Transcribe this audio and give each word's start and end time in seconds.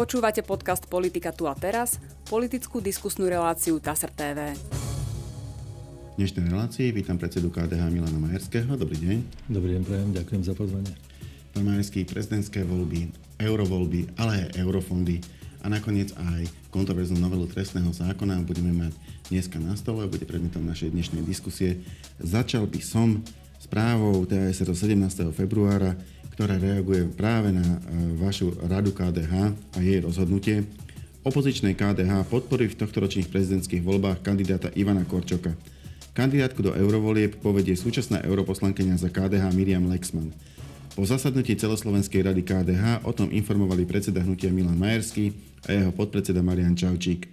Počúvate 0.00 0.40
podcast 0.40 0.88
Politika 0.88 1.28
tu 1.28 1.44
a 1.44 1.52
teraz, 1.52 2.00
politickú 2.24 2.80
diskusnú 2.80 3.28
reláciu 3.28 3.76
TASR 3.76 4.08
TV. 4.08 4.56
V 4.56 6.14
dnešnej 6.16 6.48
relácii 6.48 6.88
vítam 6.88 7.20
predsedu 7.20 7.52
KDH 7.52 7.92
Milana 7.92 8.16
Majerského. 8.16 8.80
Dobrý 8.80 8.96
deň. 8.96 9.18
Dobrý 9.52 9.76
deň, 9.76 9.82
prajem, 9.84 10.10
ďakujem 10.16 10.42
za 10.48 10.56
pozvanie. 10.56 10.96
Pán 11.52 11.68
Majerský, 11.68 12.08
prezidentské 12.08 12.64
voľby, 12.64 13.12
eurovoľby, 13.44 14.16
ale 14.16 14.48
aj 14.48 14.64
eurofondy 14.64 15.20
a 15.60 15.68
nakoniec 15.68 16.16
aj 16.16 16.48
kontroverznú 16.72 17.20
novelu 17.20 17.44
trestného 17.44 17.92
zákona 17.92 18.40
budeme 18.40 18.72
mať 18.72 18.96
dneska 19.28 19.60
na 19.60 19.76
stole, 19.76 20.08
bude 20.08 20.24
predmetom 20.24 20.64
našej 20.64 20.96
dnešnej 20.96 21.28
diskusie. 21.28 21.84
Začal 22.16 22.64
by 22.64 22.80
som 22.80 23.20
správou 23.60 24.24
TASR 24.24 24.72
17. 24.72 25.28
februára, 25.36 25.92
ktorá 26.40 26.56
reaguje 26.56 27.04
práve 27.20 27.52
na 27.52 27.60
e, 27.60 27.76
vašu 28.16 28.56
radu 28.64 28.96
KDH 28.96 29.52
a 29.76 29.78
jej 29.84 30.00
rozhodnutie. 30.00 30.64
Opozičnej 31.20 31.76
KDH 31.76 32.24
podporí 32.32 32.64
v 32.64 32.80
tohtoročných 32.80 33.28
prezidentských 33.28 33.84
voľbách 33.84 34.24
kandidáta 34.24 34.72
Ivana 34.72 35.04
Korčoka. 35.04 35.52
Kandidátku 36.16 36.64
do 36.64 36.72
eurovolieb 36.72 37.36
povedie 37.44 37.76
súčasná 37.76 38.24
europoslankyňa 38.24 38.96
za 38.96 39.12
KDH 39.12 39.52
Miriam 39.52 39.84
Lexman. 39.84 40.32
Po 40.96 41.04
zasadnutí 41.04 41.60
celoslovenskej 41.60 42.32
rady 42.32 42.40
KDH 42.40 43.04
o 43.04 43.12
tom 43.12 43.28
informovali 43.28 43.84
predseda 43.84 44.24
hnutia 44.24 44.48
Milan 44.48 44.80
Majerský 44.80 45.36
a 45.68 45.76
jeho 45.76 45.92
podpredseda 45.92 46.40
Marian 46.40 46.72
Čaučík. 46.72 47.28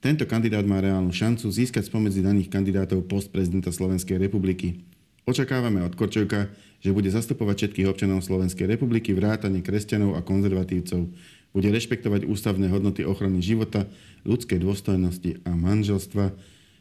Tento 0.00 0.24
kandidát 0.24 0.64
má 0.64 0.80
reálnu 0.80 1.12
šancu 1.12 1.44
získať 1.52 1.92
spomedzi 1.92 2.24
daných 2.24 2.48
kandidátov 2.48 3.04
post 3.04 3.28
prezidenta 3.28 3.68
Slovenskej 3.68 4.16
republiky. 4.16 4.80
Očakávame 5.30 5.86
od 5.86 5.94
Korčovka, 5.94 6.50
že 6.82 6.90
bude 6.90 7.06
zastupovať 7.06 7.54
všetkých 7.70 7.86
občanov 7.86 8.26
Slovenskej 8.26 8.66
republiky, 8.66 9.14
vrátane 9.14 9.62
kresťanov 9.62 10.18
a 10.18 10.26
konzervatívcov. 10.26 11.06
Bude 11.54 11.70
rešpektovať 11.70 12.26
ústavné 12.26 12.66
hodnoty 12.66 13.06
ochrany 13.06 13.38
života, 13.38 13.86
ľudskej 14.26 14.58
dôstojnosti 14.58 15.38
a 15.46 15.54
manželstva, 15.54 16.34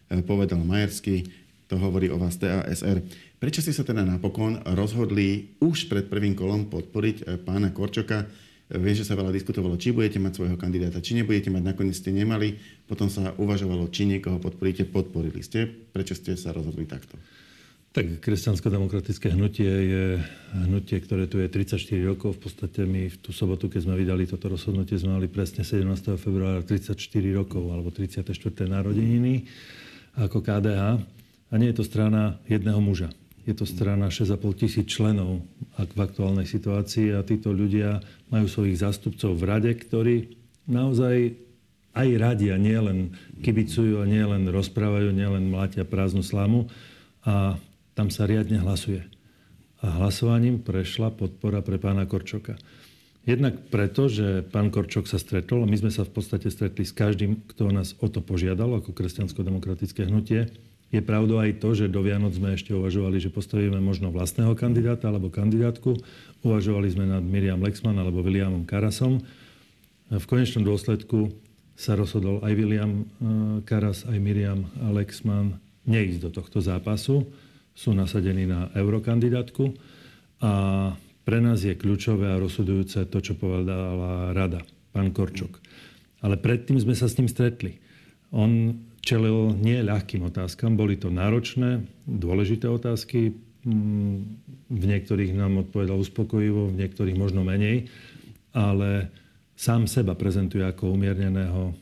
e, 0.09 0.25
povedal 0.25 0.65
Majerský. 0.65 1.29
To 1.69 1.77
hovorí 1.77 2.09
o 2.09 2.17
vás 2.17 2.41
TASR. 2.41 3.05
Prečo 3.37 3.61
ste 3.61 3.69
sa 3.69 3.85
teda 3.85 4.01
napokon 4.01 4.65
rozhodli 4.73 5.53
už 5.61 5.85
pred 5.85 6.09
prvým 6.09 6.33
kolom 6.33 6.73
podporiť 6.73 7.17
e, 7.21 7.37
pána 7.37 7.69
Korčoka? 7.69 8.25
Viem, 8.73 8.97
že 8.97 9.05
sa 9.05 9.13
veľa 9.13 9.29
diskutovalo, 9.29 9.77
či 9.77 9.93
budete 9.93 10.17
mať 10.17 10.41
svojho 10.41 10.57
kandidáta, 10.57 11.05
či 11.05 11.13
nebudete 11.13 11.53
mať, 11.53 11.69
nakoniec 11.69 11.93
ste 11.93 12.09
nemali. 12.09 12.57
Potom 12.89 13.13
sa 13.13 13.29
uvažovalo, 13.37 13.93
či 13.93 14.09
niekoho 14.09 14.41
podporíte, 14.41 14.89
podporili 14.89 15.45
ste. 15.45 15.69
Prečo 15.69 16.17
ste 16.17 16.33
sa 16.33 16.49
rozhodli 16.49 16.89
takto? 16.89 17.13
Tak 17.89 18.21
kresťansko-demokratické 18.21 19.33
hnutie 19.33 19.65
je 19.65 20.03
hnutie, 20.53 21.01
ktoré 21.01 21.25
tu 21.25 21.41
je 21.41 21.49
34 21.49 21.97
rokov. 22.05 22.37
V 22.37 22.45
podstate 22.45 22.85
my 22.85 23.09
v 23.09 23.17
tú 23.17 23.33
sobotu, 23.33 23.65
keď 23.65 23.89
sme 23.89 23.97
vydali 23.97 24.29
toto 24.29 24.45
rozhodnutie, 24.45 24.93
sme 25.01 25.17
mali 25.17 25.25
presne 25.25 25.65
17. 25.65 25.89
februára 26.21 26.61
34 26.61 26.93
rokov, 27.33 27.65
alebo 27.65 27.89
34. 27.89 28.29
narodeniny 28.69 29.49
ako 30.21 30.37
KDH. 30.37 31.01
A 31.49 31.53
nie 31.57 31.73
je 31.73 31.81
to 31.81 31.85
strana 31.89 32.37
jedného 32.45 32.77
muža. 32.77 33.09
Je 33.49 33.57
to 33.57 33.65
strana 33.65 34.13
6,5 34.13 34.37
tisíc 34.53 34.85
členov 34.85 35.41
v 35.73 35.97
aktuálnej 35.97 36.45
situácii 36.45 37.17
a 37.17 37.25
títo 37.25 37.49
ľudia 37.49 38.05
majú 38.29 38.45
svojich 38.45 38.85
zástupcov 38.85 39.33
v 39.33 39.43
rade, 39.49 39.71
ktorí 39.73 40.37
naozaj 40.69 41.33
aj 41.97 42.07
radia, 42.21 42.53
nielen 42.61 43.17
kibicujú 43.41 43.97
a 43.97 44.05
nielen 44.05 44.45
rozprávajú, 44.45 45.09
nielen 45.09 45.49
mlátia 45.49 45.89
prázdnu 45.89 46.21
slamu. 46.21 46.69
A 47.25 47.57
tam 47.99 48.07
sa 48.07 48.23
riadne 48.23 48.63
hlasuje. 48.63 49.03
A 49.83 49.99
hlasovaním 49.99 50.63
prešla 50.63 51.11
podpora 51.11 51.59
pre 51.59 51.75
pána 51.75 52.07
Korčoka. 52.07 52.55
Jednak 53.27 53.67
preto, 53.67 54.07
že 54.07 54.39
pán 54.39 54.71
Korčok 54.71 55.03
sa 55.03 55.19
stretol, 55.19 55.67
a 55.67 55.67
my 55.67 55.75
sme 55.75 55.91
sa 55.91 56.07
v 56.07 56.15
podstate 56.15 56.47
stretli 56.47 56.87
s 56.87 56.95
každým, 56.95 57.43
kto 57.51 57.75
nás 57.75 57.99
o 57.99 58.07
to 58.07 58.23
požiadal, 58.23 58.71
ako 58.79 58.95
kresťansko-demokratické 58.95 60.07
hnutie. 60.07 60.47
Je 60.95 61.03
pravdou 61.03 61.43
aj 61.43 61.59
to, 61.59 61.75
že 61.75 61.91
do 61.91 61.99
Vianoc 61.99 62.39
sme 62.39 62.55
ešte 62.55 62.71
uvažovali, 62.71 63.19
že 63.19 63.35
postavíme 63.35 63.83
možno 63.83 64.15
vlastného 64.15 64.55
kandidáta 64.55 65.11
alebo 65.11 65.27
kandidátku. 65.27 65.99
Uvažovali 66.39 66.87
sme 66.95 67.03
nad 67.03 67.19
Miriam 67.19 67.59
Lexman 67.59 67.99
alebo 67.99 68.23
Williamom 68.23 68.63
Karasom. 68.63 69.19
V 70.07 70.23
konečnom 70.23 70.63
dôsledku 70.63 71.35
sa 71.75 71.99
rozhodol 71.99 72.39
aj 72.47 72.53
William 72.55 73.03
eh, 73.03 73.05
Karas, 73.67 74.07
aj 74.07 74.17
Miriam 74.23 74.71
Lexman 74.95 75.59
neísť 75.83 76.19
do 76.23 76.29
tohto 76.31 76.63
zápasu 76.63 77.27
sú 77.79 77.95
nasadení 77.95 78.43
na 78.43 78.67
eurokandidátku 78.75 79.71
a 80.43 80.51
pre 81.23 81.39
nás 81.39 81.63
je 81.63 81.79
kľúčové 81.79 82.27
a 82.27 82.41
rozhodujúce 82.41 83.07
to, 83.07 83.23
čo 83.23 83.39
povedala 83.39 84.35
rada, 84.35 84.67
pán 84.91 85.15
Korčok. 85.15 85.63
Ale 86.19 86.35
predtým 86.35 86.75
sme 86.75 86.91
sa 86.91 87.07
s 87.07 87.15
ním 87.15 87.31
stretli. 87.31 87.79
On 88.35 88.75
čelil 88.99 89.55
nie 89.55 89.79
ľahkým 89.79 90.27
otázkam, 90.27 90.75
boli 90.75 90.99
to 90.99 91.07
náročné, 91.07 91.87
dôležité 92.03 92.67
otázky, 92.67 93.31
mm, 93.63 94.15
v 94.67 94.83
niektorých 94.83 95.31
nám 95.31 95.63
odpovedal 95.63 96.03
uspokojivo, 96.03 96.75
v 96.75 96.83
niektorých 96.83 97.15
možno 97.15 97.47
menej, 97.47 97.87
ale 98.51 99.07
sám 99.55 99.87
seba 99.87 100.19
prezentuje 100.19 100.67
ako 100.67 100.99
umierneného 100.99 101.71
e, 101.71 101.73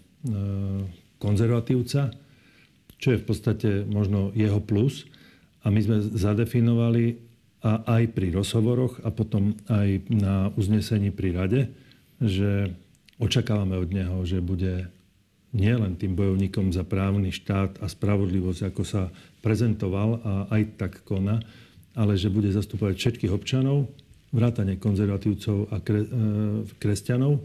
konzervatívca, 1.18 2.14
čo 3.02 3.08
je 3.16 3.18
v 3.18 3.26
podstate 3.26 3.70
možno 3.90 4.30
jeho 4.38 4.62
plus– 4.62 5.02
a 5.68 5.72
my 5.72 5.80
sme 5.84 6.00
zadefinovali 6.00 7.20
a 7.60 7.84
aj 8.00 8.16
pri 8.16 8.32
rozhovoroch 8.32 9.04
a 9.04 9.12
potom 9.12 9.52
aj 9.68 10.08
na 10.08 10.48
uznesení 10.56 11.12
pri 11.12 11.36
rade, 11.36 11.62
že 12.24 12.72
očakávame 13.20 13.76
od 13.76 13.90
neho, 13.92 14.24
že 14.24 14.40
bude 14.40 14.88
nielen 15.52 16.00
tým 16.00 16.16
bojovníkom 16.16 16.72
za 16.72 16.88
právny 16.88 17.36
štát 17.36 17.84
a 17.84 17.92
spravodlivosť, 17.92 18.72
ako 18.72 18.84
sa 18.88 19.12
prezentoval 19.44 20.24
a 20.24 20.34
aj 20.56 20.62
tak 20.80 20.94
koná, 21.04 21.44
ale 21.98 22.16
že 22.16 22.32
bude 22.32 22.48
zastupovať 22.54 22.96
všetkých 22.96 23.36
občanov, 23.36 23.92
vrátane 24.32 24.80
konzervatívcov 24.80 25.68
a 25.74 25.82
kre, 25.84 26.04
e, 26.04 26.10
kresťanov, 26.78 27.42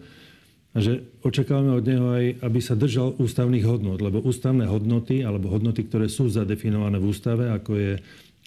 a 0.73 0.79
že 0.81 1.05
očakávame 1.21 1.77
od 1.77 1.85
neho 1.85 2.07
aj, 2.17 2.25
aby 2.41 2.61
sa 2.65 2.73
držal 2.73 3.13
ústavných 3.21 3.65
hodnot, 3.69 4.01
lebo 4.01 4.25
ústavné 4.25 4.65
hodnoty, 4.65 5.21
alebo 5.21 5.53
hodnoty, 5.53 5.85
ktoré 5.85 6.09
sú 6.09 6.33
zadefinované 6.33 6.97
v 6.97 7.13
ústave, 7.13 7.53
ako 7.53 7.73
je 7.77 7.93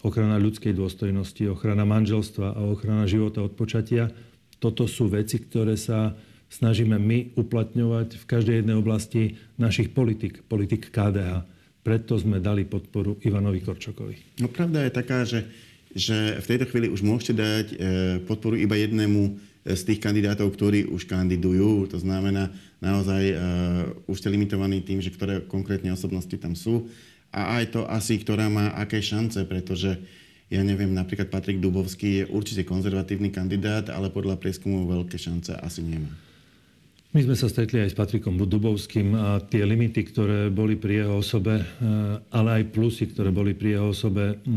ochrana 0.01 0.41
ľudskej 0.41 0.73
dôstojnosti, 0.73 1.45
ochrana 1.49 1.85
manželstva 1.85 2.57
a 2.57 2.59
ochrana 2.65 3.05
života 3.05 3.45
od 3.45 3.53
počatia, 3.53 4.09
toto 4.57 4.89
sú 4.89 5.05
veci, 5.05 5.37
ktoré 5.37 5.77
sa 5.77 6.17
snažíme 6.49 6.97
my 6.97 7.37
uplatňovať 7.37 8.17
v 8.17 8.25
každej 8.25 8.55
jednej 8.61 8.77
oblasti 8.77 9.37
našich 9.61 9.93
politik, 9.93 10.45
politik 10.49 10.89
KDH. 10.89 11.45
Preto 11.85 12.17
sme 12.17 12.41
dali 12.41 12.65
podporu 12.65 13.21
Ivanovi 13.21 13.61
Korčokovi. 13.61 14.41
No 14.41 14.49
pravda 14.49 14.81
je 14.85 14.91
taká, 14.93 15.21
že, 15.21 15.45
že 15.93 16.41
v 16.41 16.49
tejto 16.49 16.65
chvíli 16.73 16.89
už 16.89 17.05
môžete 17.05 17.33
dať 17.37 17.67
e, 17.69 17.75
podporu 18.25 18.57
iba 18.57 18.73
jednému 18.73 19.37
z 19.65 19.81
tých 19.81 19.99
kandidátov, 19.99 20.53
ktorí 20.53 20.85
už 20.85 21.09
kandidujú. 21.09 21.89
To 21.89 21.97
znamená, 21.97 22.53
naozaj 22.77 23.23
uh, 23.33 23.37
už 24.05 24.21
ste 24.21 24.29
limitovaní 24.29 24.85
tým, 24.85 25.01
že 25.01 25.09
ktoré 25.09 25.41
konkrétne 25.41 25.89
osobnosti 25.89 26.37
tam 26.37 26.53
sú. 26.53 26.85
A 27.33 27.59
aj 27.59 27.73
to 27.73 27.81
asi, 27.89 28.21
ktorá 28.21 28.45
má 28.45 28.77
aké 28.77 29.01
šance, 29.01 29.41
pretože 29.49 29.97
ja 30.53 30.61
neviem, 30.61 30.93
napríklad 30.93 31.33
Patrik 31.33 31.57
Dubovský 31.57 32.21
je 32.21 32.29
určite 32.29 32.61
konzervatívny 32.61 33.33
kandidát, 33.33 33.89
ale 33.89 34.13
podľa 34.13 34.37
prieskumov 34.37 34.85
veľké 34.85 35.17
šance 35.17 35.57
asi 35.57 35.81
nemá. 35.81 36.13
My 37.15 37.23
sme 37.23 37.39
sa 37.39 37.47
stretli 37.47 37.79
aj 37.79 37.95
s 37.95 37.97
Patrikom 37.97 38.35
Dubovským 38.35 39.15
a 39.15 39.39
tie 39.39 39.63
limity, 39.63 40.03
ktoré 40.03 40.51
boli 40.51 40.75
pri 40.75 41.07
jeho 41.07 41.23
osobe, 41.23 41.63
e, 41.63 41.65
ale 42.19 42.49
aj 42.59 42.75
plusy, 42.75 43.07
ktoré 43.07 43.31
boli 43.31 43.55
pri 43.55 43.79
jeho 43.79 43.95
osobe, 43.95 44.35
e, 44.35 44.51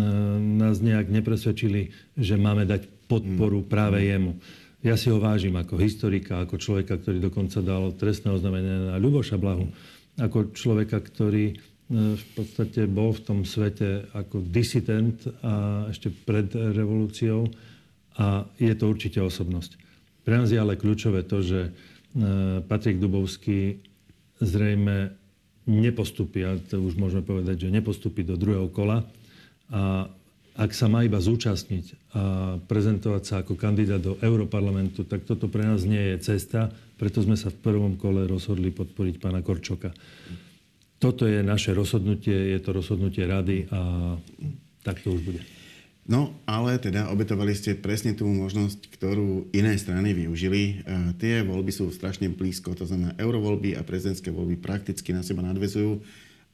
nás 0.59 0.83
nejak 0.83 1.07
nepresvedčili, 1.07 1.95
že 2.19 2.35
máme 2.35 2.67
dať 2.67 2.91
podporu 3.07 3.63
hmm. 3.63 3.71
práve 3.71 4.03
jemu. 4.03 4.35
Ja 4.89 4.97
si 4.97 5.13
ho 5.13 5.21
vážim 5.21 5.53
ako 5.53 5.77
historika, 5.77 6.41
ako 6.41 6.57
človeka, 6.57 6.97
ktorý 6.97 7.21
dokonca 7.21 7.61
dal 7.61 7.93
trestné 7.93 8.33
oznámenie 8.33 8.89
na 8.89 8.97
Ľuboša 8.97 9.37
Blahu, 9.37 9.69
ako 10.17 10.57
človeka, 10.57 11.05
ktorý 11.05 11.53
e, 11.53 11.55
v 12.17 12.27
podstate 12.33 12.89
bol 12.89 13.13
v 13.13 13.21
tom 13.21 13.39
svete 13.45 14.09
ako 14.17 14.41
disident 14.49 15.21
a 15.45 15.85
ešte 15.93 16.09
pred 16.09 16.49
revolúciou. 16.73 17.53
A 18.17 18.49
je 18.57 18.73
to 18.73 18.89
určite 18.89 19.21
osobnosť. 19.21 19.77
Pre 20.25 20.35
nás 20.41 20.49
je 20.49 20.57
ale 20.57 20.81
kľúčové 20.81 21.21
to, 21.29 21.45
že 21.45 21.69
e, 21.69 21.71
Patrik 22.65 22.97
Dubovský 22.97 23.85
zrejme 24.41 25.13
nepostupí, 25.69 26.49
a 26.49 26.57
to 26.57 26.81
už 26.81 26.97
môžeme 26.97 27.29
povedať, 27.29 27.69
že 27.69 27.77
nepostupí 27.77 28.25
do 28.25 28.41
druhého 28.41 28.73
kola. 28.73 29.05
A 29.69 30.09
ak 30.59 30.75
sa 30.75 30.91
má 30.91 31.07
iba 31.07 31.23
zúčastniť 31.23 32.11
a 32.19 32.23
prezentovať 32.59 33.23
sa 33.23 33.35
ako 33.47 33.55
kandidát 33.55 34.03
do 34.03 34.19
Európarlamentu, 34.19 35.07
tak 35.07 35.23
toto 35.23 35.47
pre 35.47 35.63
nás 35.63 35.87
nie 35.87 36.03
je 36.15 36.35
cesta, 36.35 36.75
preto 36.99 37.23
sme 37.23 37.39
sa 37.39 37.55
v 37.55 37.63
prvom 37.63 37.95
kole 37.95 38.27
rozhodli 38.27 38.75
podporiť 38.75 39.23
pána 39.23 39.39
Korčoka. 39.39 39.95
Toto 40.99 41.31
je 41.31 41.47
naše 41.47 41.71
rozhodnutie, 41.71 42.35
je 42.35 42.59
to 42.59 42.75
rozhodnutie 42.75 43.23
rady 43.23 43.71
a 43.71 44.13
tak 44.83 44.99
to 45.07 45.15
už 45.15 45.23
bude. 45.23 45.43
No, 46.09 46.35
ale 46.49 46.81
teda 46.81 47.13
obetovali 47.13 47.53
ste 47.53 47.77
presne 47.77 48.17
tú 48.17 48.25
možnosť, 48.27 48.97
ktorú 48.97 49.53
iné 49.53 49.77
strany 49.77 50.17
využili. 50.17 50.81
E, 50.81 51.13
tie 51.21 51.45
voľby 51.45 51.69
sú 51.69 51.93
strašne 51.93 52.33
blízko, 52.33 52.73
to 52.73 52.89
znamená 52.89 53.13
eurovoľby 53.21 53.77
a 53.77 53.85
prezidentské 53.85 54.33
voľby 54.33 54.57
prakticky 54.57 55.13
na 55.13 55.21
seba 55.21 55.45
nadvezujú. 55.45 56.01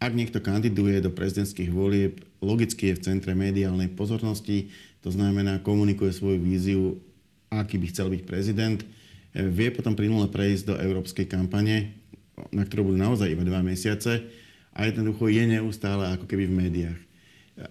Ak 0.05 0.13
niekto 0.13 0.37
kandiduje 0.45 1.01
do 1.01 1.09
prezidentských 1.09 1.73
volieb, 1.73 2.21
logicky 2.45 2.93
je 2.93 3.01
v 3.01 3.05
centre 3.09 3.33
mediálnej 3.33 3.89
pozornosti, 3.89 4.69
to 5.01 5.09
znamená 5.09 5.65
komunikuje 5.65 6.13
svoju 6.13 6.45
víziu, 6.45 7.01
aký 7.49 7.81
by 7.81 7.89
chcel 7.89 8.13
byť 8.13 8.23
prezident. 8.29 8.85
Vie 9.33 9.73
potom 9.73 9.97
plynule 9.97 10.29
prejsť 10.29 10.65
do 10.69 10.75
európskej 10.77 11.25
kampane, 11.25 11.97
na 12.53 12.69
ktorú 12.69 12.93
budú 12.93 13.01
naozaj 13.01 13.33
iba 13.33 13.49
dva 13.49 13.65
mesiace 13.65 14.29
a 14.77 14.85
jednoducho 14.85 15.33
je 15.33 15.41
neustále 15.57 16.05
ako 16.13 16.29
keby 16.29 16.53
v 16.53 16.59
médiách. 16.69 17.01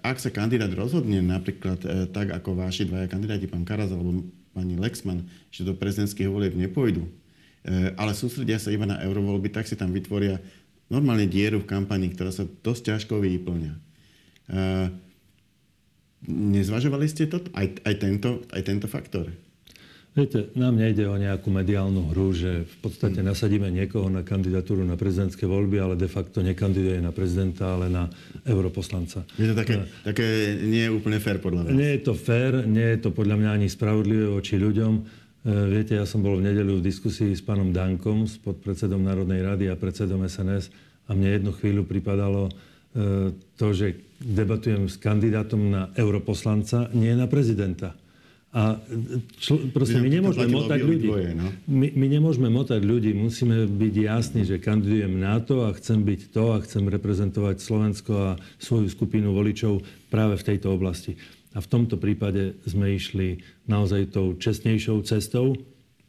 Ak 0.01 0.17
sa 0.17 0.33
kandidát 0.33 0.73
rozhodne 0.73 1.21
napríklad 1.21 1.85
e, 1.85 2.09
tak, 2.09 2.33
ako 2.33 2.57
vaši 2.57 2.89
dvaja 2.89 3.13
kandidáti, 3.13 3.45
pán 3.45 3.67
Karas 3.67 3.93
alebo 3.93 4.25
pani 4.57 4.73
Lexman, 4.79 5.27
že 5.53 5.67
do 5.67 5.77
prezidentských 5.77 6.31
volieb 6.31 6.55
nepôjdu, 6.55 7.03
e, 7.03 7.11
ale 7.93 8.15
sústredia 8.15 8.57
sa 8.57 8.71
iba 8.71 8.87
na 8.87 9.03
eurovoľby, 9.03 9.51
tak 9.51 9.67
si 9.67 9.75
tam 9.75 9.91
vytvoria 9.91 10.39
normálne 10.91 11.29
dieru 11.29 11.63
v 11.63 11.69
kampani, 11.69 12.11
ktorá 12.11 12.33
sa 12.33 12.43
dosť 12.43 12.95
ťažko 12.95 13.19
vyplňa. 13.21 13.73
E, 13.73 13.79
nezvažovali 16.27 17.05
ste 17.07 17.27
to? 17.27 17.43
Aj, 17.55 17.67
aj, 17.67 17.95
tento, 17.99 18.43
aj 18.51 18.61
tento 18.63 18.87
faktor? 18.87 19.31
Viete, 20.13 20.53
nám 20.53 20.77
nejde 20.77 21.09
o 21.09 21.17
nejakú 21.17 21.49
mediálnu 21.49 22.13
hru, 22.13 22.37
že 22.37 22.69
v 22.69 22.75
podstate 22.85 23.25
hmm. 23.25 23.33
nasadíme 23.33 23.65
niekoho 23.73 24.13
na 24.13 24.21
kandidatúru 24.21 24.85
na 24.85 24.93
prezidentské 24.93 25.49
voľby, 25.49 25.81
ale 25.81 25.97
de 25.97 26.05
facto 26.05 26.45
nekandiduje 26.45 27.01
na 27.01 27.09
prezidenta, 27.09 27.73
ale 27.73 27.89
na 27.89 28.05
europoslanca. 28.45 29.25
Je 29.41 29.49
to 29.49 29.57
také, 29.57 29.89
také 30.05 30.53
nie 30.61 30.85
je 30.85 30.93
úplne 30.93 31.17
fér 31.17 31.41
podľa 31.41 31.65
vás? 31.65 31.73
Nie 31.73 31.97
je 31.97 32.01
to 32.05 32.13
fér, 32.13 32.61
nie 32.69 32.93
je 32.93 32.99
to 33.01 33.09
podľa 33.09 33.41
mňa 33.41 33.49
ani 33.57 33.65
spravodlivé 33.65 34.29
voči 34.29 34.61
ľuďom. 34.61 35.22
E, 35.43 35.51
viete, 35.51 35.99
ja 35.99 36.07
som 36.07 36.23
bol 36.23 36.39
v 36.39 36.47
nedeľu 36.47 36.79
v 36.79 36.87
diskusii 36.87 37.35
s 37.35 37.43
pánom 37.43 37.75
Dankom, 37.75 38.23
s 38.23 38.39
podpredsedom 38.39 39.03
Národnej 39.03 39.43
rady 39.43 39.67
a 39.67 39.75
predsedom 39.75 40.23
SNS 40.23 40.71
a 41.03 41.11
mne 41.11 41.35
jednu 41.35 41.51
chvíľu 41.51 41.83
pripadalo 41.83 42.47
e, 42.47 42.51
to, 43.59 43.67
že 43.75 43.99
debatujem 44.23 44.87
s 44.87 44.95
kandidátom 44.95 45.59
na 45.67 45.91
europoslanca, 45.99 46.87
nie 46.95 47.11
na 47.11 47.27
prezidenta. 47.27 47.91
A 48.53 48.77
čl- 49.41 49.67
proste 49.73 49.97
my 49.97 50.13
nemôžeme 50.13 50.45
motať 50.53 50.79
ľudí. 50.85 51.09
no? 51.33 51.49
my, 51.65 51.87
my 51.89 52.07
nemôžeme 52.07 52.47
motať 52.53 52.85
ľudí, 52.85 53.11
musíme 53.17 53.65
byť 53.65 53.93
jasní, 53.99 54.45
že 54.45 54.61
kandidujem 54.61 55.09
na 55.17 55.41
to 55.41 55.65
a 55.65 55.73
chcem 55.73 56.05
byť 56.05 56.21
to 56.29 56.53
a 56.53 56.61
chcem 56.61 56.85
reprezentovať 56.85 57.57
Slovensko 57.57 58.13
a 58.13 58.31
svoju 58.61 58.93
skupinu 58.93 59.33
voličov 59.33 59.81
práve 60.13 60.37
v 60.37 60.45
tejto 60.53 60.69
oblasti. 60.77 61.17
A 61.57 61.61
v 61.61 61.69
tomto 61.69 61.97
prípade 61.97 62.53
sme 62.69 62.93
išli 62.93 63.41
naozaj 63.65 64.13
tou 64.13 64.37
čestnejšou 64.37 65.01
cestou 65.09 65.57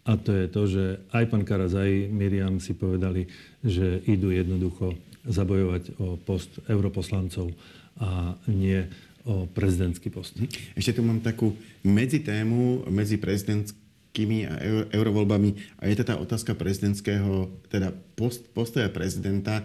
a 0.04 0.20
to 0.20 0.36
je 0.36 0.46
to, 0.52 0.62
že 0.68 0.84
aj 1.16 1.24
pán 1.32 1.48
Karas, 1.48 1.72
aj 1.72 2.12
Miriam 2.12 2.60
si 2.60 2.76
povedali, 2.76 3.32
že 3.64 4.04
idú 4.04 4.28
jednoducho 4.28 4.92
zabojovať 5.24 5.96
o 5.96 6.20
post 6.20 6.60
europoslancov 6.68 7.48
a 7.96 8.36
nie 8.44 8.84
o 9.24 9.48
prezidentský 9.48 10.12
post. 10.12 10.36
Ešte 10.76 11.00
tu 11.00 11.00
mám 11.00 11.24
takú 11.24 11.56
medzitému 11.80 12.92
medzi 12.92 13.16
prezidentskými 13.16 14.44
a 14.44 14.54
eurovoľbami 14.92 15.80
a 15.80 15.88
je 15.88 15.96
to 15.96 16.04
tá 16.04 16.20
otázka 16.20 16.52
prezidentského, 16.52 17.48
teda 17.72 17.96
post, 18.20 18.44
postoja 18.52 18.92
prezidenta 18.92 19.64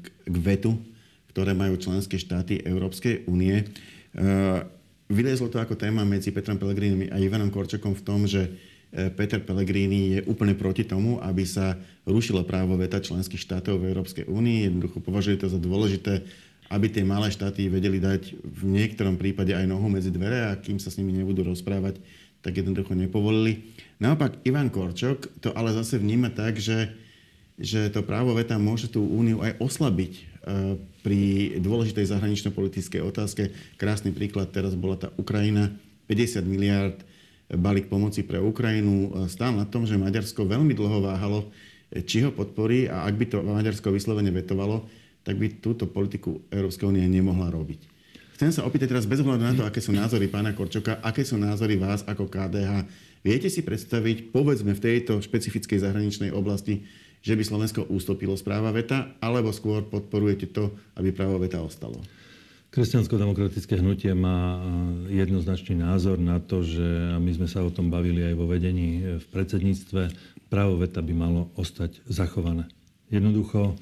k 0.00 0.36
vetu, 0.40 0.80
ktoré 1.34 1.50
majú 1.50 1.74
členské 1.74 2.14
štáty 2.14 2.62
Európskej 2.62 3.26
únie. 3.26 3.58
E, 3.58 3.64
vylezlo 5.10 5.50
to 5.50 5.58
ako 5.58 5.74
téma 5.74 6.06
medzi 6.06 6.30
Petrom 6.30 6.62
Pellegrinim 6.62 7.10
a 7.10 7.18
Ivanom 7.18 7.50
Korčokom 7.50 7.98
v 7.98 8.04
tom, 8.06 8.30
že 8.30 8.54
e, 8.94 9.10
Peter 9.10 9.42
Pellegrini 9.42 10.14
je 10.14 10.20
úplne 10.30 10.54
proti 10.54 10.86
tomu, 10.86 11.18
aby 11.18 11.42
sa 11.42 11.74
rušilo 12.06 12.46
právo 12.46 12.78
veta 12.78 13.02
členských 13.02 13.42
štátov 13.42 13.82
v 13.82 13.90
Európskej 13.90 14.30
únii. 14.30 14.70
Jednoducho 14.70 15.02
považuje 15.02 15.42
to 15.42 15.50
za 15.50 15.58
dôležité 15.58 16.22
aby 16.72 16.88
tie 16.88 17.04
malé 17.04 17.28
štáty 17.28 17.68
vedeli 17.68 18.00
dať 18.00 18.40
v 18.40 18.62
niektorom 18.64 19.20
prípade 19.20 19.52
aj 19.52 19.68
nohu 19.68 19.84
medzi 19.92 20.08
dvere 20.08 20.48
a 20.48 20.56
kým 20.56 20.80
sa 20.80 20.88
s 20.88 20.96
nimi 20.96 21.12
nebudú 21.12 21.44
rozprávať, 21.44 22.00
tak 22.40 22.56
jednoducho 22.56 22.96
nepovolili. 22.96 23.76
Naopak 24.00 24.40
Ivan 24.48 24.72
Korčok 24.72 25.28
to 25.44 25.52
ale 25.52 25.76
zase 25.76 26.00
vníma 26.00 26.32
tak, 26.32 26.56
že, 26.56 26.92
že 27.60 27.92
to 27.92 28.00
právo 28.00 28.32
veta 28.32 28.56
môže 28.56 28.88
tú 28.88 29.04
úniu 29.04 29.44
aj 29.44 29.60
oslabiť 29.60 30.33
pri 31.00 31.56
dôležitej 31.58 32.12
zahranično-politickej 32.12 33.00
otázke. 33.00 33.52
Krásny 33.80 34.12
príklad 34.12 34.52
teraz 34.52 34.76
bola 34.76 35.00
tá 35.00 35.08
Ukrajina, 35.16 35.72
50 36.08 36.44
miliard 36.44 37.00
balík 37.48 37.88
pomoci 37.88 38.24
pre 38.24 38.40
Ukrajinu 38.40 39.28
stál 39.28 39.56
na 39.56 39.64
tom, 39.64 39.88
že 39.88 40.00
Maďarsko 40.00 40.44
veľmi 40.44 40.76
dlho 40.76 41.00
váhalo, 41.04 41.48
či 42.04 42.24
ho 42.24 42.32
podporí 42.32 42.88
a 42.88 43.04
ak 43.08 43.14
by 43.16 43.24
to 43.28 43.38
Maďarsko 43.40 43.88
vyslovene 43.92 44.32
vetovalo, 44.32 44.84
tak 45.24 45.40
by 45.40 45.60
túto 45.64 45.88
politiku 45.88 46.44
Európskej 46.52 46.88
únie 46.92 47.04
nemohla 47.08 47.48
robiť. 47.48 47.80
Chcem 48.34 48.50
sa 48.50 48.66
opýtať 48.66 48.90
teraz 48.90 49.06
bez 49.06 49.22
ohľadu 49.22 49.44
na 49.46 49.54
to, 49.54 49.62
aké 49.62 49.78
sú 49.78 49.94
názory 49.94 50.26
pána 50.26 50.52
Korčoka, 50.52 50.98
aké 51.00 51.22
sú 51.22 51.38
názory 51.38 51.78
vás 51.78 52.02
ako 52.04 52.26
KDH. 52.26 52.84
Viete 53.22 53.48
si 53.48 53.62
predstaviť, 53.62 54.34
povedzme 54.34 54.74
v 54.74 54.84
tejto 54.84 55.22
špecifickej 55.22 55.80
zahraničnej 55.80 56.34
oblasti, 56.34 56.84
že 57.24 57.32
by 57.32 57.40
Slovensko 57.40 57.88
ústupilo 57.88 58.36
z 58.36 58.44
práva 58.44 58.68
veta, 58.68 59.16
alebo 59.24 59.48
skôr 59.48 59.80
podporujete 59.88 60.52
to, 60.52 60.76
aby 61.00 61.08
právo 61.08 61.40
veta 61.40 61.64
ostalo? 61.64 61.96
Kresťansko-demokratické 62.68 63.80
hnutie 63.80 64.12
má 64.12 64.60
jednoznačný 65.08 65.80
názor 65.80 66.20
na 66.20 66.42
to, 66.42 66.60
že 66.60 67.16
my 67.16 67.30
sme 67.32 67.48
sa 67.48 67.64
o 67.64 67.72
tom 67.72 67.88
bavili 67.88 68.20
aj 68.20 68.34
vo 68.36 68.44
vedení 68.50 69.18
v 69.22 69.26
predsedníctve, 69.30 70.12
právo 70.52 70.76
veta 70.76 71.00
by 71.00 71.14
malo 71.16 71.48
ostať 71.56 72.04
zachované. 72.10 72.68
Jednoducho 73.08 73.78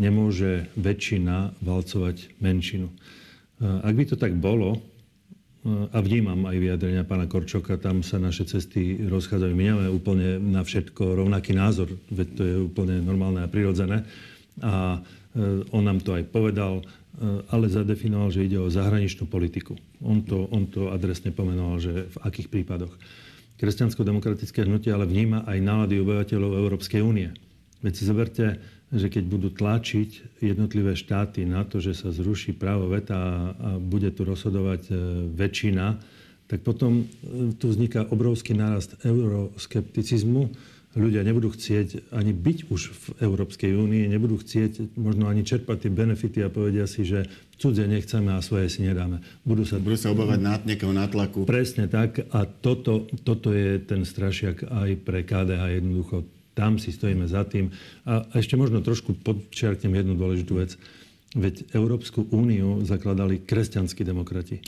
nemôže 0.00 0.72
väčšina 0.74 1.60
valcovať 1.60 2.40
menšinu. 2.40 2.88
Ak 3.60 3.92
by 3.92 4.04
to 4.08 4.16
tak 4.16 4.32
bolo, 4.40 4.80
a 5.68 5.98
vnímam 6.00 6.48
aj 6.48 6.56
vyjadrenia 6.56 7.04
pána 7.04 7.28
Korčoka, 7.28 7.76
tam 7.76 8.00
sa 8.00 8.16
naše 8.16 8.48
cesty 8.48 8.96
rozchádzajú. 9.04 9.52
My 9.52 9.64
nemáme 9.68 9.90
úplne 9.92 10.40
na 10.40 10.64
všetko 10.64 11.20
rovnaký 11.20 11.52
názor, 11.52 11.92
veď 12.08 12.28
to 12.32 12.42
je 12.48 12.54
úplne 12.64 13.04
normálne 13.04 13.44
a 13.44 13.52
prirodzené. 13.52 14.08
A 14.64 14.96
e, 15.36 15.68
on 15.76 15.84
nám 15.84 16.00
to 16.00 16.16
aj 16.16 16.24
povedal, 16.32 16.80
e, 16.80 16.84
ale 17.52 17.68
zadefinoval, 17.68 18.32
že 18.32 18.48
ide 18.48 18.56
o 18.56 18.72
zahraničnú 18.72 19.28
politiku. 19.28 19.76
On 20.00 20.24
to, 20.24 20.48
on 20.48 20.64
to 20.64 20.88
adresne 20.88 21.28
pomenoval, 21.28 21.76
že 21.76 22.08
v 22.08 22.16
akých 22.24 22.48
prípadoch. 22.48 22.96
Kresťansko-demokratické 23.60 24.64
hnutie 24.64 24.88
ale 24.88 25.04
vníma 25.04 25.44
aj 25.44 25.60
nálady 25.60 26.00
obyvateľov 26.00 26.56
Európskej 26.56 27.04
únie. 27.04 27.36
Veď 27.84 27.92
si 28.00 28.08
zoberte, 28.08 28.56
že 28.90 29.06
keď 29.06 29.24
budú 29.30 29.48
tlačiť 29.54 30.42
jednotlivé 30.42 30.98
štáty 30.98 31.46
na 31.46 31.62
to, 31.62 31.78
že 31.78 31.94
sa 31.94 32.10
zruší 32.10 32.50
právo 32.50 32.90
veta 32.90 33.54
a 33.54 33.78
bude 33.78 34.10
tu 34.10 34.26
rozhodovať 34.26 34.82
e, 34.90 34.92
väčšina, 35.30 35.86
tak 36.50 36.66
potom 36.66 37.06
e, 37.06 37.54
tu 37.54 37.70
vzniká 37.70 38.10
obrovský 38.10 38.58
nárast 38.58 38.98
euroskepticizmu. 39.06 40.50
Ľudia 40.98 41.22
nebudú 41.22 41.54
chcieť 41.54 42.10
ani 42.10 42.34
byť 42.34 42.58
už 42.66 42.82
v 42.90 43.04
Európskej 43.22 43.78
únii, 43.78 44.10
nebudú 44.10 44.42
chcieť 44.42 44.98
možno 44.98 45.30
ani 45.30 45.46
čerpať 45.46 45.86
tie 45.86 45.90
benefity 45.94 46.42
a 46.42 46.50
povedia 46.50 46.90
si, 46.90 47.06
že 47.06 47.30
cudzie 47.62 47.86
nechceme 47.86 48.34
a 48.34 48.42
svoje 48.42 48.66
si 48.74 48.82
nedáme. 48.82 49.22
Budú 49.46 49.62
sa, 49.62 49.78
budú 49.78 49.94
sa 49.94 50.10
obávať 50.10 50.42
nát, 50.42 50.66
nejakého 50.66 50.90
nátlaku. 50.90 51.46
Presne 51.46 51.86
tak. 51.86 52.26
A 52.34 52.42
toto, 52.42 53.06
toto 53.22 53.54
je 53.54 53.78
ten 53.78 54.02
strašiak 54.02 54.66
aj 54.66 54.90
pre 55.06 55.22
KDH 55.22 55.78
jednoducho 55.78 56.39
tam 56.54 56.76
si 56.76 56.90
stojíme 56.90 57.26
za 57.30 57.46
tým. 57.46 57.70
A 58.04 58.26
ešte 58.36 58.58
možno 58.58 58.82
trošku 58.82 59.16
podčiarknem 59.22 59.94
jednu 60.02 60.14
dôležitú 60.18 60.52
vec. 60.58 60.76
Veď 61.30 61.62
Európsku 61.78 62.26
úniu 62.34 62.82
zakladali 62.82 63.46
kresťanskí 63.46 64.02
demokrati. 64.02 64.58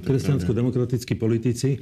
Kresťansko-demokratickí 0.00 1.12
politici 1.12 1.76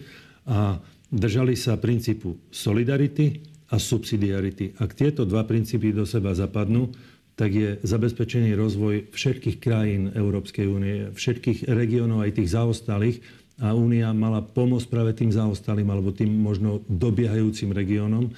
a 0.51 0.83
držali 1.07 1.55
sa 1.55 1.79
princípu 1.79 2.51
solidarity 2.51 3.39
a 3.71 3.79
subsidiarity. 3.79 4.75
Ak 4.83 4.99
tieto 4.99 5.23
dva 5.23 5.47
princípy 5.47 5.95
do 5.95 6.03
seba 6.03 6.35
zapadnú, 6.35 6.91
tak 7.35 7.51
je 7.51 7.69
zabezpečený 7.83 8.55
rozvoj 8.55 9.11
všetkých 9.11 9.59
krajín 9.59 10.11
Európskej 10.15 10.67
únie, 10.71 11.11
všetkých 11.15 11.71
regiónov, 11.71 12.23
aj 12.23 12.39
tých 12.39 12.55
zaostalých. 12.55 13.19
A 13.63 13.71
únia 13.71 14.11
mala 14.11 14.43
pomôcť 14.43 14.91
práve 14.91 15.15
tým 15.15 15.31
zaostalým 15.31 15.87
alebo 15.87 16.11
tým 16.11 16.31
možno 16.31 16.83
dobiehajúcim 16.91 17.71
regiónom. 17.71 18.35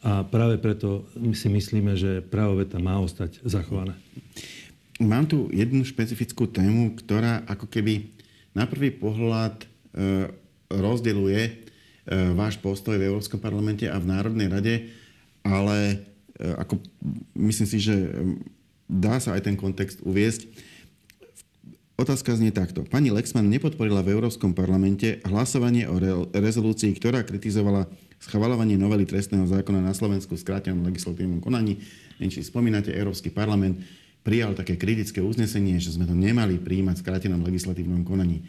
A 0.00 0.24
práve 0.24 0.56
preto 0.56 1.04
my 1.12 1.36
si 1.36 1.52
myslíme, 1.52 1.92
že 1.92 2.24
právo 2.24 2.56
veta 2.56 2.80
má 2.80 2.96
ostať 3.04 3.44
zachované. 3.44 3.92
Mám 4.96 5.28
tu 5.28 5.48
jednu 5.52 5.84
špecifickú 5.84 6.48
tému, 6.48 6.96
ktorá 6.96 7.44
ako 7.44 7.68
keby 7.68 8.08
na 8.56 8.64
prvý 8.64 8.92
pohľad 8.92 9.60
e, 9.60 9.66
rozdeluje 10.72 11.40
e, 11.44 11.52
váš 12.32 12.56
postoj 12.60 12.96
v 12.96 13.08
Európskom 13.12 13.40
parlamente 13.40 13.84
a 13.88 13.96
v 14.00 14.08
Národnej 14.08 14.48
rade, 14.48 14.74
ale 15.44 16.00
e, 16.36 16.48
ako, 16.56 16.80
myslím 17.36 17.68
si, 17.68 17.78
že 17.80 17.96
dá 18.88 19.20
sa 19.20 19.36
aj 19.36 19.52
ten 19.52 19.56
kontext 19.56 20.00
uviesť. 20.00 20.48
otázka 22.00 22.40
znie 22.40 22.52
takto. 22.52 22.88
Pani 22.88 23.12
Lexman 23.12 23.48
nepodporila 23.52 24.00
v 24.00 24.16
Európskom 24.16 24.56
parlamente 24.56 25.20
hlasovanie 25.28 25.84
o 25.88 25.96
re- 26.00 26.28
rezolúcii, 26.32 26.96
ktorá 26.96 27.20
kritizovala 27.24 27.84
schvalovanie 28.20 28.76
novely 28.76 29.08
trestného 29.08 29.48
zákona 29.48 29.80
na 29.80 29.96
Slovensku 29.96 30.36
v 30.36 30.44
skrátenom 30.44 30.84
legislatívnom 30.84 31.40
konaní. 31.40 31.80
Neviem, 32.20 32.30
či 32.30 32.44
spomínate, 32.44 32.92
Európsky 32.92 33.32
parlament 33.32 33.80
prijal 34.20 34.52
také 34.52 34.76
kritické 34.76 35.24
uznesenie, 35.24 35.80
že 35.80 35.96
sme 35.96 36.04
to 36.04 36.12
nemali 36.12 36.60
príjmať 36.60 37.00
v 37.00 37.04
skrátenom 37.08 37.40
legislatívnom 37.40 38.04
konaní. 38.04 38.44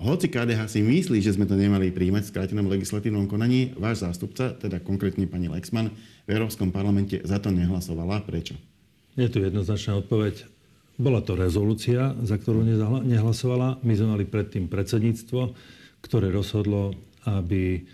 Hoci 0.00 0.32
KDH 0.32 0.64
si 0.68 0.80
myslí, 0.80 1.20
že 1.20 1.36
sme 1.36 1.44
to 1.44 1.56
nemali 1.56 1.92
príjmať 1.92 2.24
v 2.24 2.30
skrátenom 2.32 2.68
legislatívnom 2.72 3.28
konaní, 3.28 3.76
váš 3.76 4.00
zástupca, 4.04 4.56
teda 4.56 4.80
konkrétne 4.80 5.28
pani 5.28 5.52
Lexman, 5.52 5.92
v 6.24 6.30
Európskom 6.32 6.72
parlamente 6.72 7.20
za 7.20 7.36
to 7.36 7.52
nehlasovala. 7.52 8.24
Prečo? 8.24 8.56
Je 9.16 9.28
tu 9.28 9.44
jednoznačná 9.44 10.00
odpoveď. 10.00 10.48
Bola 10.96 11.20
to 11.20 11.36
rezolúcia, 11.36 12.16
za 12.24 12.36
ktorú 12.36 12.64
nehlasovala. 13.04 13.80
My 13.84 13.92
sme 13.92 14.16
mali 14.16 14.24
predtým 14.24 14.72
predsedníctvo, 14.72 15.52
ktoré 16.00 16.32
rozhodlo, 16.32 16.96
aby 17.28 17.84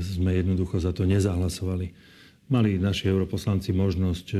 sme 0.00 0.40
jednoducho 0.40 0.80
za 0.80 0.96
to 0.96 1.04
nezahlasovali. 1.04 1.92
Mali 2.48 2.76
naši 2.76 3.08
europoslanci 3.08 3.72
možnosť 3.72 4.26
e, 4.32 4.38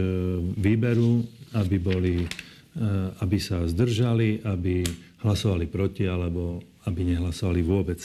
výberu, 0.60 1.24
aby, 1.56 1.76
boli, 1.80 2.14
e, 2.24 2.28
aby 3.24 3.38
sa 3.40 3.64
zdržali, 3.64 4.44
aby 4.44 4.84
hlasovali 5.24 5.64
proti, 5.64 6.04
alebo 6.04 6.60
aby 6.84 7.00
nehlasovali 7.00 7.64
vôbec. 7.64 8.04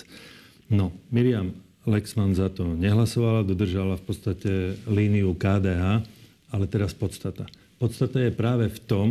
No, 0.72 0.96
Miriam 1.12 1.51
Lexman 1.84 2.32
za 2.32 2.48
to 2.48 2.63
nehlasovala, 2.79 3.44
dodržala 3.44 4.00
v 4.00 4.03
podstate 4.08 4.51
líniu 4.88 5.36
KDH, 5.36 6.08
ale 6.56 6.65
teraz 6.72 6.96
podstata. 6.96 7.48
Podstata 7.75 8.24
je 8.24 8.32
práve 8.32 8.72
v 8.72 8.79
tom, 8.88 9.08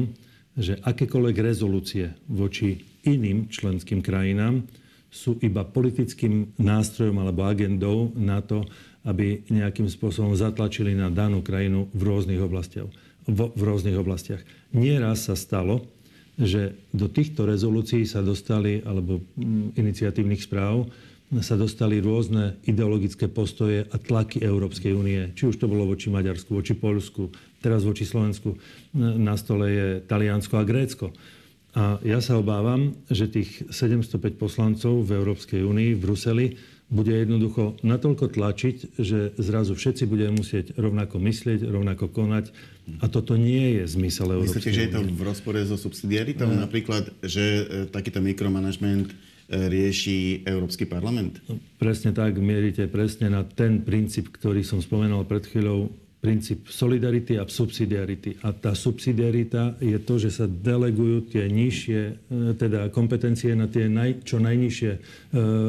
že 0.57 0.81
akékoľvek 0.81 1.37
rezolúcie 1.41 2.17
voči 2.29 2.81
iným 3.05 3.53
členským 3.53 4.01
krajinám 4.01 4.65
sú 5.09 5.41
iba 5.41 5.65
politickým 5.65 6.53
nástrojom 6.61 7.17
alebo 7.21 7.49
agendou 7.49 8.13
na 8.13 8.45
to, 8.45 8.65
aby 9.09 9.41
nejakým 9.49 9.89
spôsobom 9.89 10.37
zatlačili 10.37 10.93
na 10.93 11.09
danú 11.09 11.41
krajinu 11.41 11.89
v 11.97 12.01
rôznych 12.05 12.41
oblastiach. 12.45 12.93
V, 13.29 13.53
v 13.53 13.61
rôznych 13.61 13.97
oblastiach. 13.97 14.41
Nieraz 14.73 15.29
sa 15.29 15.37
stalo, 15.37 15.85
že 16.39 16.77
do 16.95 17.11
týchto 17.11 17.49
rezolúcií 17.49 18.07
sa 18.07 18.23
dostali, 18.23 18.85
alebo 18.87 19.21
mm, 19.37 19.75
iniciatívnych 19.75 20.45
správ, 20.45 20.87
sa 21.45 21.61
dostali 21.61 22.01
rôzne 22.01 22.57
ideologické 22.65 23.29
postoje 23.29 23.85
a 23.85 23.97
tlaky 24.01 24.41
Európskej 24.41 24.97
únie. 24.97 25.29
Či 25.37 25.53
už 25.53 25.61
to 25.61 25.69
bolo 25.69 25.85
voči 25.85 26.09
Maďarsku, 26.09 26.57
voči 26.57 26.73
Polsku, 26.73 27.29
teraz 27.61 27.85
voči 27.85 28.09
Slovensku. 28.09 28.57
Na 28.97 29.37
stole 29.37 29.67
je 29.69 29.89
Taliansko 30.09 30.57
a 30.57 30.65
Grécko. 30.65 31.13
A 31.77 32.01
ja 32.01 32.19
sa 32.25 32.41
obávam, 32.41 32.97
že 33.13 33.29
tých 33.29 33.69
705 33.69 34.41
poslancov 34.41 35.05
v 35.05 35.21
Európskej 35.21 35.61
únii, 35.61 35.95
v 35.97 36.01
Bruseli, 36.01 36.47
bude 36.89 37.13
jednoducho 37.13 37.77
natoľko 37.85 38.33
tlačiť, 38.33 38.97
že 38.97 39.37
zrazu 39.37 39.77
všetci 39.77 40.09
budeme 40.09 40.41
musieť 40.41 40.73
rovnako 40.81 41.21
myslieť, 41.21 41.69
rovnako 41.69 42.09
konať. 42.09 42.49
A 43.05 43.13
toto 43.13 43.37
nie 43.37 43.77
je 43.77 43.83
zmysel 43.85 44.33
Európskej 44.33 44.73
Myslíte, 44.73 44.73
že 44.73 44.85
je 44.89 44.93
to 44.97 45.03
v 45.05 45.21
rozpore 45.21 45.61
so 45.69 45.77
subsidiaritou? 45.77 46.49
Uh, 46.49 46.65
Napríklad, 46.65 47.13
že 47.21 47.45
e, 47.45 47.63
takýto 47.93 48.25
mikromanagement 48.25 49.13
e, 49.13 49.17
rieši 49.69 50.49
Európsky 50.49 50.89
parlament? 50.89 51.45
No, 51.45 51.61
presne 51.77 52.17
tak, 52.17 52.41
mierite 52.41 52.89
presne 52.89 53.29
na 53.29 53.45
ten 53.45 53.85
princíp, 53.85 54.33
ktorý 54.33 54.65
som 54.65 54.81
spomenul 54.81 55.29
pred 55.29 55.45
chvíľou, 55.45 55.93
princíp 56.19 56.67
solidarity 56.67 57.39
a 57.39 57.47
subsidiarity. 57.47 58.43
A 58.43 58.51
tá 58.51 58.75
subsidiarita 58.75 59.79
je 59.79 59.99
to, 60.03 60.19
že 60.19 60.35
sa 60.35 60.47
delegujú 60.51 61.31
tie 61.31 61.47
nižšie, 61.47 62.01
e, 62.03 62.13
teda 62.59 62.91
kompetencie 62.91 63.55
na 63.55 63.71
tie 63.71 63.87
naj, 63.87 64.27
čo 64.27 64.43
najnižšie 64.43 64.91
e, 64.91 64.99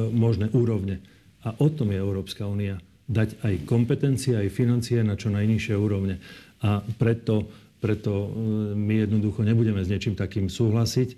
možné 0.10 0.50
úrovne. 0.58 1.06
A 1.46 1.54
o 1.62 1.70
tom 1.70 1.94
je 1.94 2.02
Európska 2.02 2.50
únia. 2.50 2.82
Dať 3.06 3.42
aj 3.46 3.56
kompetencie, 3.70 4.38
aj 4.38 4.50
financie 4.50 5.06
na 5.06 5.14
čo 5.14 5.30
najnižšie 5.30 5.76
úrovne. 5.78 6.18
A 6.66 6.82
preto, 6.98 7.46
preto 7.78 8.12
e, 8.12 8.28
my 8.74 9.06
jednoducho 9.06 9.46
nebudeme 9.46 9.86
s 9.86 9.92
niečím 9.94 10.18
takým 10.18 10.50
súhlasiť. 10.50 11.10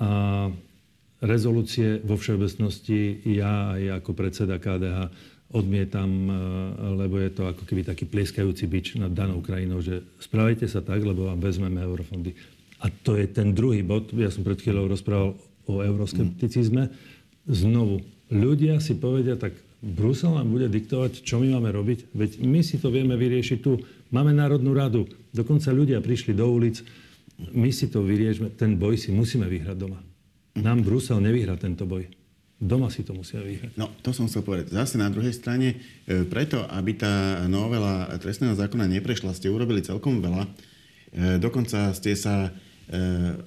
A 0.00 0.08
rezolúcie 1.20 2.00
vo 2.00 2.16
všeobecnosti 2.16 3.28
ja 3.28 3.76
aj 3.76 4.00
ako 4.00 4.10
predseda 4.16 4.56
KDH 4.56 5.12
odmietam, 5.50 6.10
e, 6.30 6.32
lebo 6.94 7.18
je 7.18 7.30
to 7.34 7.42
ako 7.50 7.62
keby 7.66 7.82
taký 7.82 8.06
plieskajúci 8.06 8.64
bič 8.70 8.86
nad 8.98 9.10
danou 9.10 9.42
krajinou, 9.42 9.82
že 9.82 10.06
spravajte 10.22 10.70
sa 10.70 10.80
tak, 10.82 11.02
lebo 11.02 11.26
vám 11.26 11.42
vezmeme 11.42 11.82
eurofondy. 11.82 12.34
A 12.80 12.88
to 12.88 13.18
je 13.18 13.28
ten 13.28 13.52
druhý 13.52 13.84
bod. 13.84 14.14
Ja 14.16 14.32
som 14.32 14.46
pred 14.46 14.56
chvíľou 14.56 14.88
rozprával 14.88 15.36
o 15.68 15.74
euroskepticizme. 15.84 16.88
Znovu, 17.44 18.00
ľudia 18.32 18.80
si 18.80 18.96
povedia, 18.96 19.36
tak 19.36 19.52
Brusel 19.80 20.36
nám 20.36 20.48
bude 20.48 20.68
diktovať, 20.68 21.24
čo 21.24 21.40
my 21.40 21.56
máme 21.56 21.72
robiť. 21.72 22.12
Veď 22.12 22.30
my 22.44 22.60
si 22.60 22.76
to 22.76 22.92
vieme 22.92 23.16
vyriešiť 23.16 23.58
tu. 23.64 23.80
Máme 24.12 24.32
Národnú 24.32 24.76
radu. 24.76 25.08
Dokonca 25.32 25.72
ľudia 25.72 26.04
prišli 26.04 26.36
do 26.36 26.46
ulic. 26.48 26.84
My 27.56 27.72
si 27.72 27.88
to 27.88 28.04
vyriešme. 28.04 28.52
Ten 28.60 28.76
boj 28.76 29.00
si 29.00 29.08
musíme 29.08 29.48
vyhrať 29.48 29.76
doma. 29.76 30.00
Nám 30.60 30.84
Brusel 30.84 31.24
nevyhrá 31.24 31.56
tento 31.56 31.88
boj. 31.88 32.19
Doma 32.60 32.92
si 32.92 33.00
to 33.00 33.16
musia 33.16 33.40
vyhrať. 33.40 33.72
No, 33.80 33.88
to 34.04 34.12
som 34.12 34.28
chcel 34.28 34.44
povedať. 34.44 34.68
Zase 34.68 35.00
na 35.00 35.08
druhej 35.08 35.32
strane, 35.32 35.80
e, 36.04 36.28
preto, 36.28 36.60
aby 36.68 36.92
tá 36.92 37.48
novela 37.48 38.04
trestného 38.20 38.52
zákona 38.52 38.84
neprešla, 38.84 39.32
ste 39.32 39.48
urobili 39.48 39.80
celkom 39.80 40.20
veľa. 40.20 40.44
E, 40.44 40.48
dokonca 41.40 41.96
ste 41.96 42.12
sa 42.12 42.52
e, 42.84 43.40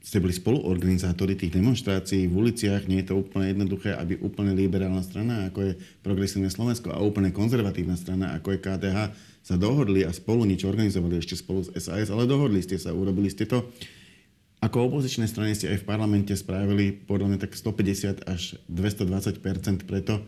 ste 0.00 0.16
boli 0.16 0.32
spoluorganizátori 0.32 1.36
tých 1.36 1.52
demonstrácií 1.52 2.24
v 2.24 2.34
uliciach. 2.34 2.88
Nie 2.88 3.04
je 3.04 3.12
to 3.12 3.20
úplne 3.20 3.52
jednoduché, 3.52 3.92
aby 3.92 4.16
úplne 4.24 4.56
liberálna 4.56 5.04
strana, 5.04 5.52
ako 5.52 5.60
je 5.60 5.72
Progresívne 6.00 6.48
Slovensko, 6.48 6.88
a 6.88 7.04
úplne 7.04 7.34
konzervatívna 7.36 8.00
strana, 8.00 8.32
ako 8.32 8.56
je 8.56 8.62
KDH, 8.64 8.98
sa 9.44 9.56
dohodli 9.60 10.04
a 10.04 10.12
spolu 10.12 10.48
niečo 10.48 10.68
organizovali 10.72 11.20
ešte 11.20 11.36
spolu 11.36 11.64
s 11.64 11.72
SAS, 11.76 12.08
ale 12.08 12.28
dohodli 12.28 12.64
ste 12.64 12.80
sa, 12.80 12.96
urobili 12.96 13.28
ste 13.28 13.44
to. 13.44 13.68
Ako 14.60 14.92
opozičné 14.92 15.24
strany 15.24 15.56
ste 15.56 15.72
aj 15.72 15.80
v 15.80 15.88
parlamente 15.88 16.36
spravili 16.36 16.92
podľa 16.92 17.32
mňa 17.32 17.38
tak 17.40 17.56
150 17.56 18.28
až 18.28 18.60
220% 18.68 19.88
preto, 19.88 20.20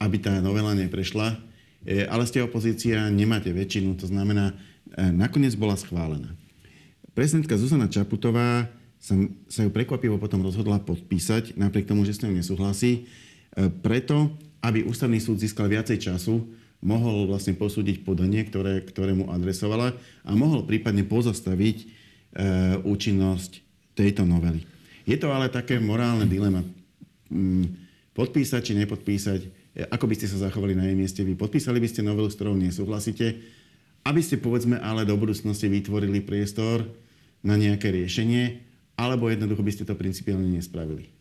aby 0.00 0.16
tá 0.16 0.32
novela 0.40 0.72
neprešla. 0.72 1.36
E, 1.84 2.08
ale 2.08 2.24
ste 2.24 2.40
opozícia, 2.40 3.12
nemáte 3.12 3.52
väčšinu, 3.52 4.00
to 4.00 4.08
znamená, 4.08 4.56
e, 4.96 5.12
nakoniec 5.12 5.52
bola 5.60 5.76
schválená. 5.76 6.32
Prezidentka 7.12 7.60
Zuzana 7.60 7.92
Čaputová 7.92 8.72
sa, 8.96 9.12
sa 9.52 9.60
ju 9.60 9.68
prekvapivo 9.68 10.16
potom 10.16 10.40
rozhodla 10.40 10.80
podpísať, 10.80 11.60
napriek 11.60 11.84
tomu, 11.84 12.08
že 12.08 12.16
s 12.16 12.24
ňou 12.24 12.32
nesúhlasí, 12.32 13.04
e, 13.04 13.68
preto, 13.84 14.32
aby 14.64 14.88
ústavný 14.88 15.20
súd 15.20 15.36
získal 15.36 15.68
viacej 15.68 16.00
času, 16.00 16.48
mohol 16.80 17.28
vlastne 17.28 17.52
posúdiť 17.52 18.08
podanie, 18.08 18.40
ktoré, 18.40 18.80
ktoré 18.88 19.12
mu 19.12 19.28
adresovala 19.28 19.92
a 20.24 20.30
mohol 20.32 20.64
prípadne 20.64 21.04
pozastaviť 21.04 21.76
e, 21.76 21.86
účinnosť 22.88 23.65
tejto 23.96 24.28
novely. 24.28 24.62
Je 25.08 25.16
to 25.16 25.32
ale 25.32 25.48
také 25.48 25.80
morálne 25.80 26.28
dilema. 26.28 26.60
Mm, 27.32 27.66
podpísať 28.12 28.60
či 28.60 28.72
nepodpísať, 28.76 29.40
e, 29.42 29.48
ako 29.88 30.04
by 30.06 30.14
ste 30.14 30.28
sa 30.28 30.46
zachovali 30.46 30.76
na 30.76 30.84
jej 30.84 30.96
mieste 30.96 31.20
vy? 31.24 31.32
Podpísali 31.32 31.80
by 31.80 31.88
ste 31.88 32.04
novelu, 32.04 32.28
s 32.28 32.36
ktorou 32.36 32.54
nesúhlasíte, 32.54 33.40
aby 34.04 34.20
ste 34.20 34.38
povedzme 34.38 34.78
ale 34.78 35.08
do 35.08 35.16
budúcnosti 35.16 35.66
vytvorili 35.66 36.22
priestor 36.22 36.84
na 37.40 37.56
nejaké 37.56 37.90
riešenie, 37.90 38.62
alebo 39.00 39.32
jednoducho 39.32 39.64
by 39.64 39.72
ste 39.72 39.84
to 39.88 39.98
principiálne 39.98 40.46
nespravili? 40.46 41.15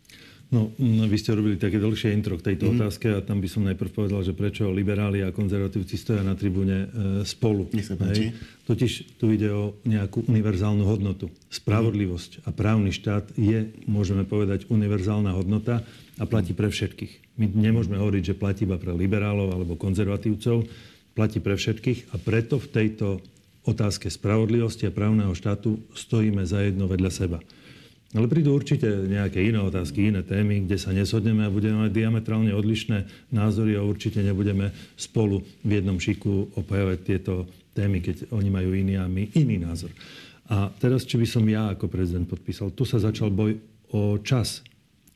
No, 0.53 0.69
mm, 0.77 1.09
vy 1.09 1.17
ste 1.17 1.33
robili 1.33 1.57
také 1.57 1.81
dlhšie 1.81 2.13
intro 2.13 2.37
k 2.37 2.53
tejto 2.53 2.69
mm. 2.69 2.71
otázke 2.77 3.07
a 3.09 3.19
tam 3.25 3.41
by 3.41 3.49
som 3.49 3.65
najprv 3.65 3.89
povedal, 3.89 4.21
že 4.21 4.37
prečo 4.37 4.69
liberáli 4.69 5.25
a 5.25 5.33
konzervatívci 5.33 5.97
stoja 5.97 6.21
na 6.21 6.37
tribúne 6.37 6.85
e, 6.85 6.87
spolu. 7.25 7.65
Nech 7.73 7.89
sa 7.89 7.97
páči. 7.97 8.29
Totiž 8.69 9.17
tu 9.17 9.33
ide 9.33 9.49
o 9.49 9.73
nejakú 9.89 10.29
univerzálnu 10.29 10.85
hodnotu. 10.85 11.33
Spravodlivosť 11.49 12.45
a 12.45 12.53
právny 12.53 12.93
štát 12.93 13.33
je, 13.33 13.73
môžeme 13.89 14.21
povedať, 14.21 14.69
univerzálna 14.69 15.33
hodnota 15.33 15.81
a 16.21 16.23
platí 16.29 16.53
pre 16.53 16.69
všetkých. 16.69 17.41
My 17.41 17.49
nemôžeme 17.49 17.97
hovoriť, 17.97 18.23
že 18.31 18.39
platí 18.39 18.69
iba 18.69 18.77
pre 18.77 18.93
liberálov 18.93 19.49
alebo 19.49 19.73
konzervatívcov, 19.75 20.69
platí 21.17 21.41
pre 21.41 21.57
všetkých 21.57 22.13
a 22.13 22.21
preto 22.21 22.61
v 22.61 22.67
tejto 22.69 23.07
otázke 23.65 24.13
spravodlivosti 24.13 24.85
a 24.85 24.93
právneho 24.93 25.33
štátu 25.33 25.81
stojíme 25.97 26.45
za 26.45 26.61
jedno 26.61 26.85
vedľa 26.85 27.11
seba. 27.11 27.41
Ale 28.15 28.31
prídu 28.31 28.55
určite 28.55 28.88
nejaké 28.88 29.43
iné 29.43 29.60
otázky, 29.60 30.07
iné 30.07 30.24
témy, 30.24 30.63
kde 30.63 30.79
sa 30.79 30.95
neshodneme 30.95 31.43
a 31.43 31.51
budeme 31.51 31.84
mať 31.84 31.91
diametrálne 31.91 32.55
odlišné 32.55 33.27
názory 33.36 33.75
a 33.75 33.84
určite 33.84 34.24
nebudeme 34.24 34.72
spolu 34.95 35.43
v 35.67 35.84
jednom 35.84 36.00
šiku 36.00 36.55
opajovať 36.55 37.00
tieto 37.03 37.43
témy, 37.75 38.00
keď 38.00 38.31
oni 38.31 38.48
majú 38.48 38.72
iný 38.72 38.95
a 38.95 39.12
my 39.12 39.36
iný 39.36 39.60
názor. 39.60 39.91
A 40.48 40.72
teraz, 40.79 41.03
či 41.03 41.19
by 41.19 41.27
som 41.27 41.43
ja 41.43 41.75
ako 41.75 41.91
prezident 41.91 42.24
podpísal, 42.24 42.72
tu 42.72 42.88
sa 42.88 43.03
začal 43.03 43.36
boj 43.36 43.60
o 43.91 44.15
čas. 44.24 44.63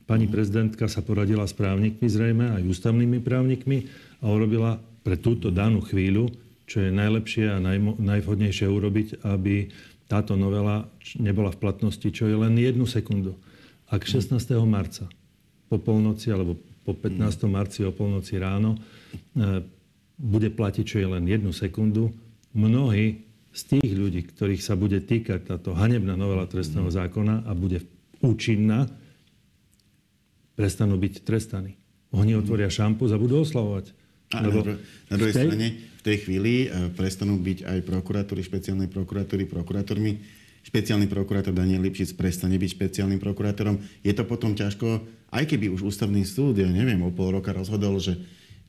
Pani 0.04 0.28
prezidentka 0.28 0.92
sa 0.92 1.00
poradila 1.00 1.48
s 1.48 1.56
právnikmi 1.56 2.04
zrejme, 2.04 2.52
aj 2.60 2.68
ústavnými 2.68 3.24
právnikmi 3.24 3.88
a 4.20 4.28
urobila 4.28 4.76
pre 5.08 5.16
túto 5.16 5.56
danú 5.56 5.80
chvíľu, 5.86 6.28
čo 6.68 6.84
je 6.84 6.92
najlepšie 6.92 7.46
a 7.48 7.64
najvhodnejšie 7.98 8.68
urobiť, 8.70 9.24
aby 9.26 9.70
táto 10.10 10.34
novela 10.34 10.90
nebola 11.22 11.54
v 11.54 11.62
platnosti, 11.62 12.10
čo 12.10 12.26
je 12.26 12.34
len 12.34 12.58
jednu 12.58 12.90
sekundu. 12.90 13.38
Ak 13.94 14.10
16. 14.10 14.34
marca 14.66 15.06
po 15.70 15.78
polnoci 15.78 16.34
alebo 16.34 16.58
po 16.82 16.98
15. 16.98 17.46
marci 17.46 17.86
o 17.86 17.94
polnoci 17.94 18.42
ráno 18.42 18.74
e, 18.74 18.80
bude 20.18 20.50
platiť 20.50 20.84
čo 20.84 20.98
je 20.98 21.08
len 21.08 21.30
jednu 21.30 21.54
sekundu, 21.54 22.10
mnohí 22.58 23.22
z 23.54 23.62
tých 23.78 23.94
ľudí, 23.94 24.26
ktorých 24.26 24.66
sa 24.66 24.74
bude 24.74 24.98
týkať 24.98 25.46
táto 25.46 25.78
hanebná 25.78 26.18
novela 26.18 26.50
trestného 26.50 26.90
zákona 26.90 27.46
a 27.46 27.52
bude 27.54 27.86
účinná, 28.26 28.90
prestanú 30.58 30.98
byť 30.98 31.14
trestaní. 31.24 31.78
Oni 32.12 32.34
otvoria 32.34 32.68
šampus 32.68 33.14
a 33.14 33.22
budú 33.22 33.46
oslavovať. 33.46 33.94
A 34.34 34.42
lebo 34.42 34.66
na, 34.66 34.76
na 35.14 35.16
druhej 35.18 35.34
tej... 35.34 35.46
strane 35.46 35.68
v 36.00 36.02
tej 36.02 36.18
chvíli 36.24 36.54
e, 36.66 36.88
prestanú 36.96 37.36
byť 37.36 37.68
aj 37.68 37.80
prokuratúry, 37.84 38.40
špeciálnej 38.40 38.88
prokuratúry, 38.88 39.44
prokurátormi. 39.44 40.40
Špeciálny 40.64 41.12
prokurátor 41.12 41.52
Daniel 41.52 41.84
Lipšic 41.84 42.16
prestane 42.16 42.56
byť 42.56 42.70
špeciálnym 42.80 43.20
prokurátorom. 43.20 43.80
Je 44.04 44.16
to 44.16 44.24
potom 44.24 44.56
ťažko, 44.56 45.04
aj 45.32 45.44
keby 45.44 45.68
už 45.72 45.92
ústavný 45.92 46.24
súd, 46.24 46.64
ja 46.64 46.68
neviem, 46.72 47.00
o 47.04 47.12
pol 47.12 47.36
roka 47.36 47.52
rozhodol, 47.52 48.00
že, 48.00 48.16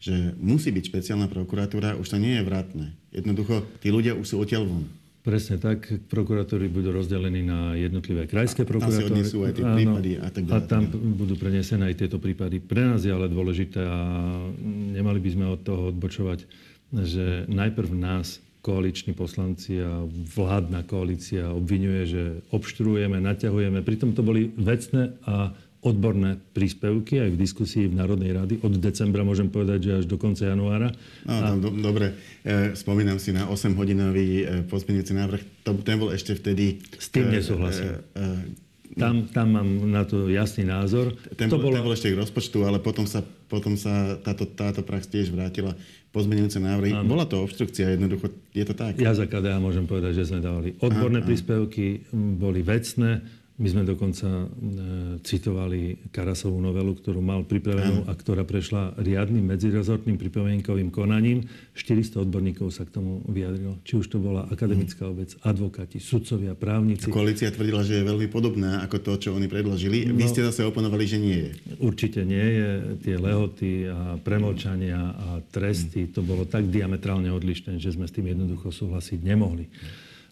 že 0.03 0.35
musí 0.39 0.75
byť 0.75 0.85
špeciálna 0.91 1.31
prokuratúra, 1.31 1.99
už 1.99 2.15
to 2.15 2.19
nie 2.19 2.35
je 2.39 2.43
vratné. 2.47 2.87
Jednoducho, 3.15 3.63
tí 3.79 3.95
ľudia 3.95 4.19
už 4.19 4.27
sú 4.27 4.37
odtiaľ 4.43 4.67
von. 4.67 4.85
Presne 5.21 5.61
tak. 5.61 5.85
Prokurátori 6.09 6.73
budú 6.73 6.97
rozdelení 6.97 7.45
na 7.45 7.77
jednotlivé 7.77 8.25
krajské 8.25 8.65
prokurátory. 8.65 9.21
Tam 9.21 9.45
aj 9.45 9.53
tie 9.53 9.67
prípady 9.69 10.11
a 10.17 10.29
tak 10.33 10.43
ďalej. 10.49 10.57
A 10.57 10.65
tam 10.65 10.83
budú 10.97 11.37
prenesené 11.37 11.93
aj 11.93 11.97
tieto 12.01 12.17
prípady. 12.17 12.57
Pre 12.57 12.81
nás 12.81 13.05
je 13.05 13.13
ale 13.13 13.29
dôležité 13.29 13.85
a 13.85 14.01
nemali 14.97 15.21
by 15.21 15.31
sme 15.37 15.45
od 15.53 15.61
toho 15.61 15.93
odbočovať, 15.93 16.49
že 16.91 17.47
najprv 17.47 17.91
nás 17.95 18.43
koaliční 18.61 19.17
poslanci 19.17 19.81
a 19.81 20.05
vládna 20.37 20.85
koalícia 20.85 21.49
obvinuje, 21.49 22.03
že 22.07 22.23
obštruujeme, 22.53 23.17
naťahujeme. 23.17 23.81
Pritom 23.81 24.13
to 24.13 24.21
boli 24.21 24.53
vecné 24.53 25.17
a 25.25 25.53
odborné 25.81 26.37
príspevky 26.53 27.25
aj 27.25 27.31
v 27.33 27.41
diskusii 27.41 27.89
v 27.89 27.97
Národnej 27.97 28.37
rady. 28.37 28.61
Od 28.61 28.77
decembra 28.77 29.25
môžem 29.25 29.49
povedať, 29.49 29.79
že 29.81 29.93
až 29.97 30.07
do 30.13 30.21
konca 30.21 30.45
januára. 30.45 30.93
No, 31.25 31.33
a... 31.33 31.57
do, 31.57 31.73
dobre, 31.73 32.13
e, 32.45 32.77
spomínam 32.77 33.17
si 33.17 33.33
na 33.33 33.49
8-hodinový 33.49 34.29
e, 34.29 34.69
pozmeňujúci 34.69 35.13
návrh. 35.17 35.43
To, 35.65 35.73
ten 35.81 35.97
bol 35.97 36.13
ešte 36.13 36.37
vtedy... 36.37 36.85
S 37.01 37.09
tým 37.09 37.33
e, 37.33 37.41
nesúhlasím. 37.41 37.97
E, 37.97 37.97
e, 37.97 38.69
tam, 39.01 39.25
tam 39.33 39.57
mám 39.57 39.69
na 39.89 40.05
to 40.05 40.29
jasný 40.29 40.69
názor. 40.69 41.17
Ten, 41.39 41.49
to 41.49 41.57
bolo... 41.57 41.81
ten 41.81 41.85
bol 41.87 41.97
ešte 41.97 42.13
k 42.13 42.21
rozpočtu, 42.21 42.61
ale 42.69 42.77
potom 42.77 43.09
sa, 43.09 43.25
potom 43.49 43.79
sa 43.81 44.21
táto, 44.21 44.45
táto 44.45 44.85
prax 44.85 45.09
tiež 45.09 45.33
vrátila 45.33 45.73
pozmenujúce 46.11 46.59
návrhy. 46.59 46.93
Ano. 46.95 47.07
Bola 47.07 47.27
to 47.27 47.43
obštrukcia, 47.47 47.95
jednoducho 47.95 48.35
je 48.51 48.65
to 48.67 48.75
tak. 48.75 48.99
Ja 48.99 49.15
za 49.15 49.31
KDA 49.31 49.63
môžem 49.63 49.87
povedať, 49.87 50.19
že 50.23 50.35
sme 50.35 50.43
dávali 50.43 50.75
odborné 50.83 51.23
aha, 51.23 51.27
príspevky, 51.27 52.11
boli 52.13 52.67
vecné, 52.67 53.23
my 53.61 53.69
sme 53.69 53.83
dokonca 53.85 54.25
e, 54.25 54.47
citovali 55.21 56.09
Karasovú 56.09 56.57
novelu, 56.65 56.97
ktorú 56.97 57.21
mal 57.21 57.45
pripravenú 57.45 58.09
a 58.09 58.17
ktorá 58.17 58.49
prešla 58.49 58.97
riadnym 58.97 59.45
medzirezortným 59.53 60.17
pripomienkovým 60.17 60.89
konaním. 60.89 61.45
400 61.77 62.25
odborníkov 62.25 62.73
sa 62.73 62.89
k 62.89 62.97
tomu 62.97 63.21
vyjadrilo. 63.29 63.77
Či 63.85 64.01
už 64.01 64.07
to 64.09 64.17
bola 64.17 64.49
akademická 64.49 65.05
obec, 65.05 65.37
advokáti, 65.45 66.01
sudcovia, 66.01 66.57
právnici. 66.57 67.13
Koalícia 67.13 67.53
tvrdila, 67.53 67.85
že 67.85 68.01
je 68.01 68.09
veľmi 68.09 68.33
podobná 68.33 68.81
ako 68.81 68.97
to, 69.05 69.13
čo 69.29 69.37
oni 69.37 69.45
predložili. 69.45 70.09
No, 70.09 70.17
Vy 70.17 70.33
ste 70.33 70.41
zase 70.41 70.65
oponovali, 70.65 71.05
že 71.05 71.21
nie 71.21 71.39
je. 71.45 71.51
Určite 71.85 72.25
nie 72.25 72.41
je. 72.41 72.69
Tie 73.05 73.21
lehoty 73.21 73.93
a 73.93 74.17
premlčania 74.17 75.13
a 75.13 75.29
tresty, 75.53 76.09
to 76.09 76.25
bolo 76.25 76.49
tak 76.49 76.65
diametrálne 76.73 77.29
odlišné, 77.29 77.77
že 77.77 77.93
sme 77.93 78.09
s 78.09 78.17
tým 78.17 78.33
jednoducho 78.33 78.73
súhlasiť 78.73 79.21
nemohli. 79.21 79.69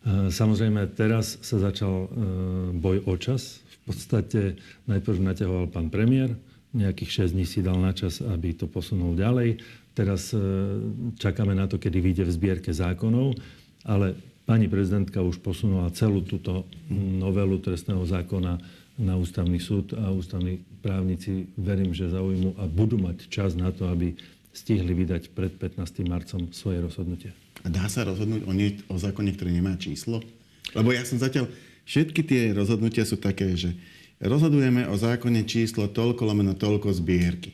E, 0.05 0.31
samozrejme, 0.31 0.95
teraz 0.95 1.40
sa 1.43 1.59
začal 1.59 2.07
e, 2.07 2.09
boj 2.78 3.02
o 3.09 3.14
čas. 3.19 3.64
V 3.85 3.95
podstate 3.95 4.61
najprv 4.87 5.19
naťahoval 5.19 5.67
pán 5.73 5.88
premiér, 5.88 6.37
nejakých 6.76 7.33
6 7.33 7.35
dní 7.35 7.47
si 7.49 7.64
dal 7.64 7.81
na 7.81 7.97
čas, 7.97 8.21
aby 8.21 8.52
to 8.52 8.69
posunul 8.69 9.17
ďalej. 9.17 9.59
Teraz 9.97 10.31
e, 10.31 10.38
čakáme 11.19 11.57
na 11.57 11.67
to, 11.67 11.81
kedy 11.81 11.99
vyjde 11.99 12.25
v 12.28 12.35
zbierke 12.35 12.71
zákonov, 12.71 13.35
ale 13.83 14.14
pani 14.47 14.71
prezidentka 14.71 15.25
už 15.25 15.43
posunula 15.43 15.91
celú 15.91 16.23
túto 16.23 16.69
novelu 16.93 17.58
trestného 17.58 18.04
zákona 18.06 18.61
na 18.99 19.15
ústavný 19.15 19.63
súd 19.63 19.95
a 19.95 20.11
ústavní 20.11 20.58
právnici 20.82 21.47
verím, 21.54 21.95
že 21.95 22.11
zaujmu 22.11 22.58
a 22.58 22.67
budú 22.67 22.99
mať 22.99 23.30
čas 23.30 23.54
na 23.54 23.71
to, 23.71 23.87
aby 23.87 24.15
stihli 24.50 24.91
vydať 24.91 25.30
pred 25.30 25.54
15. 25.54 26.02
marcom 26.06 26.50
svoje 26.50 26.82
rozhodnutie. 26.82 27.30
A 27.69 27.71
dá 27.71 27.85
sa 27.93 28.09
rozhodnúť 28.09 28.49
o, 28.49 28.52
nie, 28.57 28.81
o 28.89 28.97
zákone, 28.97 29.37
ktorý 29.37 29.52
nemá 29.52 29.76
číslo? 29.76 30.25
Lebo 30.73 30.97
ja 30.97 31.04
som 31.04 31.21
zatiaľ... 31.21 31.52
Všetky 31.85 32.21
tie 32.25 32.43
rozhodnutia 32.57 33.04
sú 33.04 33.21
také, 33.21 33.52
že 33.57 33.76
rozhodujeme 34.21 34.89
o 34.89 34.97
zákone 34.97 35.45
číslo 35.45 35.89
toľko 35.89 36.25
lomeno 36.25 36.57
toľko 36.57 36.93
zbierky. 36.97 37.52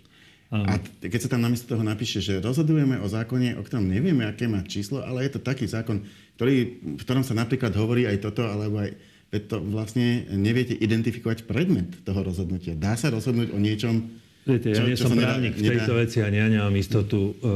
A 0.55 0.79
keď 1.03 1.27
sa 1.27 1.31
tam 1.35 1.43
namiesto 1.43 1.75
toho 1.75 1.83
napíše, 1.83 2.23
že 2.23 2.39
rozhodujeme 2.39 3.03
o 3.03 3.11
zákone, 3.11 3.59
o 3.59 3.63
ktorom 3.67 3.91
nevieme, 3.91 4.23
aké 4.23 4.47
má 4.47 4.63
číslo, 4.63 5.03
ale 5.03 5.27
je 5.27 5.35
to 5.35 5.41
taký 5.43 5.67
zákon, 5.67 6.07
ktorý, 6.39 6.79
v 6.95 7.03
ktorom 7.03 7.27
sa 7.27 7.35
napríklad 7.35 7.75
hovorí 7.75 8.07
aj 8.07 8.23
toto, 8.23 8.47
alebo 8.47 8.79
aj 8.79 8.95
to 9.51 9.59
vlastne 9.59 10.31
neviete 10.31 10.79
identifikovať 10.79 11.51
predmet 11.51 11.91
toho 12.07 12.23
rozhodnutia. 12.23 12.79
Dá 12.79 12.95
sa 12.95 13.11
rozhodnúť 13.11 13.51
o 13.51 13.59
niečom, 13.59 14.15
Viete, 14.45 14.77
ja 14.77 14.85
čo, 14.85 14.85
nie 14.85 14.97
som 15.01 15.17
právnik 15.17 15.57
v 15.57 15.73
tejto 15.73 15.97
veci 15.97 16.21
a 16.21 16.29
ja 16.29 16.45
nemám 16.53 16.77
istotu, 16.77 17.33
e, 17.33 17.53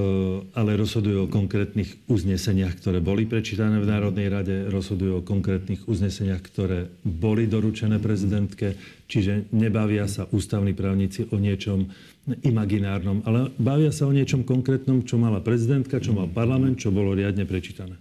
ale 0.56 0.72
rozhodujú 0.72 1.28
o 1.28 1.32
konkrétnych 1.32 2.08
uzneseniach, 2.08 2.80
ktoré 2.80 3.04
boli 3.04 3.28
prečítané 3.28 3.76
v 3.76 3.84
Národnej 3.92 4.32
rade, 4.32 4.56
rozhodujú 4.72 5.20
o 5.20 5.26
konkrétnych 5.26 5.84
uzneseniach, 5.84 6.40
ktoré 6.48 6.88
boli 7.04 7.44
doručené 7.44 8.00
prezidentke, 8.00 8.72
čiže 9.04 9.52
nebavia 9.52 10.08
sa 10.08 10.32
ústavní 10.32 10.72
právnici 10.72 11.28
o 11.28 11.36
niečom 11.36 11.92
imaginárnom, 12.40 13.20
ale 13.28 13.52
bavia 13.60 13.92
sa 13.92 14.08
o 14.08 14.12
niečom 14.12 14.48
konkrétnom, 14.48 15.04
čo 15.04 15.20
mala 15.20 15.44
prezidentka, 15.44 16.00
čo 16.00 16.16
mal 16.16 16.32
parlament, 16.32 16.80
čo 16.80 16.88
bolo 16.88 17.12
riadne 17.12 17.44
prečítané. 17.44 18.00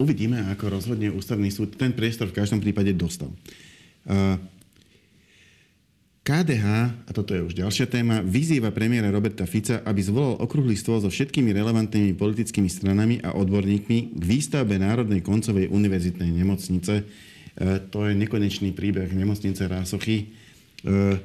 Uvidíme, 0.00 0.48
ako 0.52 0.80
rozhodne 0.80 1.12
ústavný 1.12 1.52
súd. 1.52 1.76
Ten 1.76 1.92
priestor 1.92 2.32
v 2.32 2.40
každom 2.40 2.60
prípade 2.60 2.92
dostal. 2.92 3.32
Uh, 4.04 4.36
KDH, 6.26 6.66
a 7.06 7.10
toto 7.14 7.38
je 7.38 7.46
už 7.46 7.54
ďalšia 7.54 7.86
téma, 7.86 8.18
vyzýva 8.18 8.74
premiéra 8.74 9.14
Roberta 9.14 9.46
Fica, 9.46 9.78
aby 9.86 10.02
zvolal 10.02 10.34
okrúhly 10.42 10.74
stôl 10.74 10.98
so 10.98 11.06
všetkými 11.06 11.54
relevantnými 11.54 12.18
politickými 12.18 12.66
stranami 12.66 13.22
a 13.22 13.38
odborníkmi 13.38 14.18
k 14.18 14.22
výstavbe 14.26 14.74
Národnej 14.74 15.22
koncovej 15.22 15.70
univerzitnej 15.70 16.26
nemocnice. 16.34 16.94
E, 16.98 17.04
to 17.94 18.10
je 18.10 18.18
nekonečný 18.18 18.74
príbeh 18.74 19.06
nemocnice 19.14 19.70
Rásochy. 19.70 20.34
E, 20.82 21.22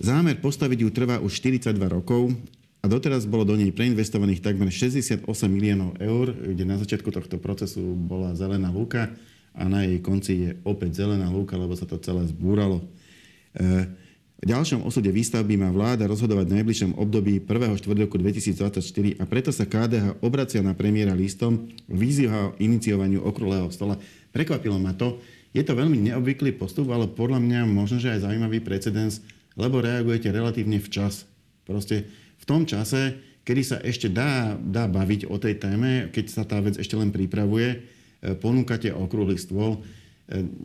zámer 0.00 0.40
postaviť 0.40 0.78
ju 0.80 0.88
trvá 0.88 1.20
už 1.20 1.44
42 1.44 1.76
rokov 1.84 2.32
a 2.80 2.88
doteraz 2.88 3.28
bolo 3.28 3.44
do 3.44 3.60
nej 3.60 3.76
preinvestovaných 3.76 4.40
takmer 4.40 4.72
68 4.72 5.20
miliónov 5.52 6.00
eur, 6.00 6.32
kde 6.32 6.64
na 6.64 6.80
začiatku 6.80 7.12
tohto 7.12 7.36
procesu 7.36 7.92
bola 7.92 8.32
zelená 8.32 8.72
lúka 8.72 9.12
a 9.52 9.68
na 9.68 9.84
jej 9.84 10.00
konci 10.00 10.32
je 10.48 10.50
opäť 10.64 11.04
zelená 11.04 11.28
lúka, 11.28 11.60
lebo 11.60 11.76
sa 11.76 11.84
to 11.84 12.00
celé 12.00 12.24
zbúralo. 12.24 12.88
E, 13.52 14.00
v 14.44 14.52
ďalšom 14.52 14.84
osude 14.84 15.08
výstavby 15.08 15.56
má 15.56 15.72
vláda 15.72 16.04
rozhodovať 16.04 16.52
v 16.52 16.54
najbližšom 16.60 17.00
období 17.00 17.40
1. 17.48 17.80
štvrtku 17.80 18.20
2024 18.20 18.76
a 19.16 19.24
preto 19.24 19.48
sa 19.48 19.64
KDH 19.64 20.20
obracia 20.20 20.60
na 20.60 20.76
premiéra 20.76 21.16
listom 21.16 21.72
vyzýva 21.88 22.52
o 22.52 22.54
iniciovaniu 22.60 23.24
okrúhleho 23.24 23.72
stola. 23.72 23.96
Prekvapilo 24.36 24.76
ma 24.76 24.92
to. 24.92 25.16
Je 25.56 25.64
to 25.64 25.72
veľmi 25.72 25.96
neobvyklý 25.96 26.60
postup, 26.60 26.92
ale 26.92 27.08
podľa 27.08 27.40
mňa 27.40 27.60
možno, 27.64 27.96
že 27.96 28.12
aj 28.12 28.28
zaujímavý 28.28 28.60
precedens, 28.60 29.24
lebo 29.56 29.80
reagujete 29.80 30.28
relatívne 30.28 30.76
včas. 30.76 31.24
Proste 31.64 32.04
v 32.36 32.44
tom 32.44 32.68
čase, 32.68 33.16
kedy 33.48 33.62
sa 33.64 33.80
ešte 33.80 34.12
dá, 34.12 34.60
dá 34.60 34.84
baviť 34.84 35.24
o 35.24 35.40
tej 35.40 35.56
téme, 35.56 36.12
keď 36.12 36.24
sa 36.28 36.44
tá 36.44 36.60
vec 36.60 36.76
ešte 36.76 37.00
len 37.00 37.08
pripravuje, 37.08 37.80
e, 38.20 38.36
ponúkate 38.36 38.92
okrúhly 38.92 39.40
stôl 39.40 39.80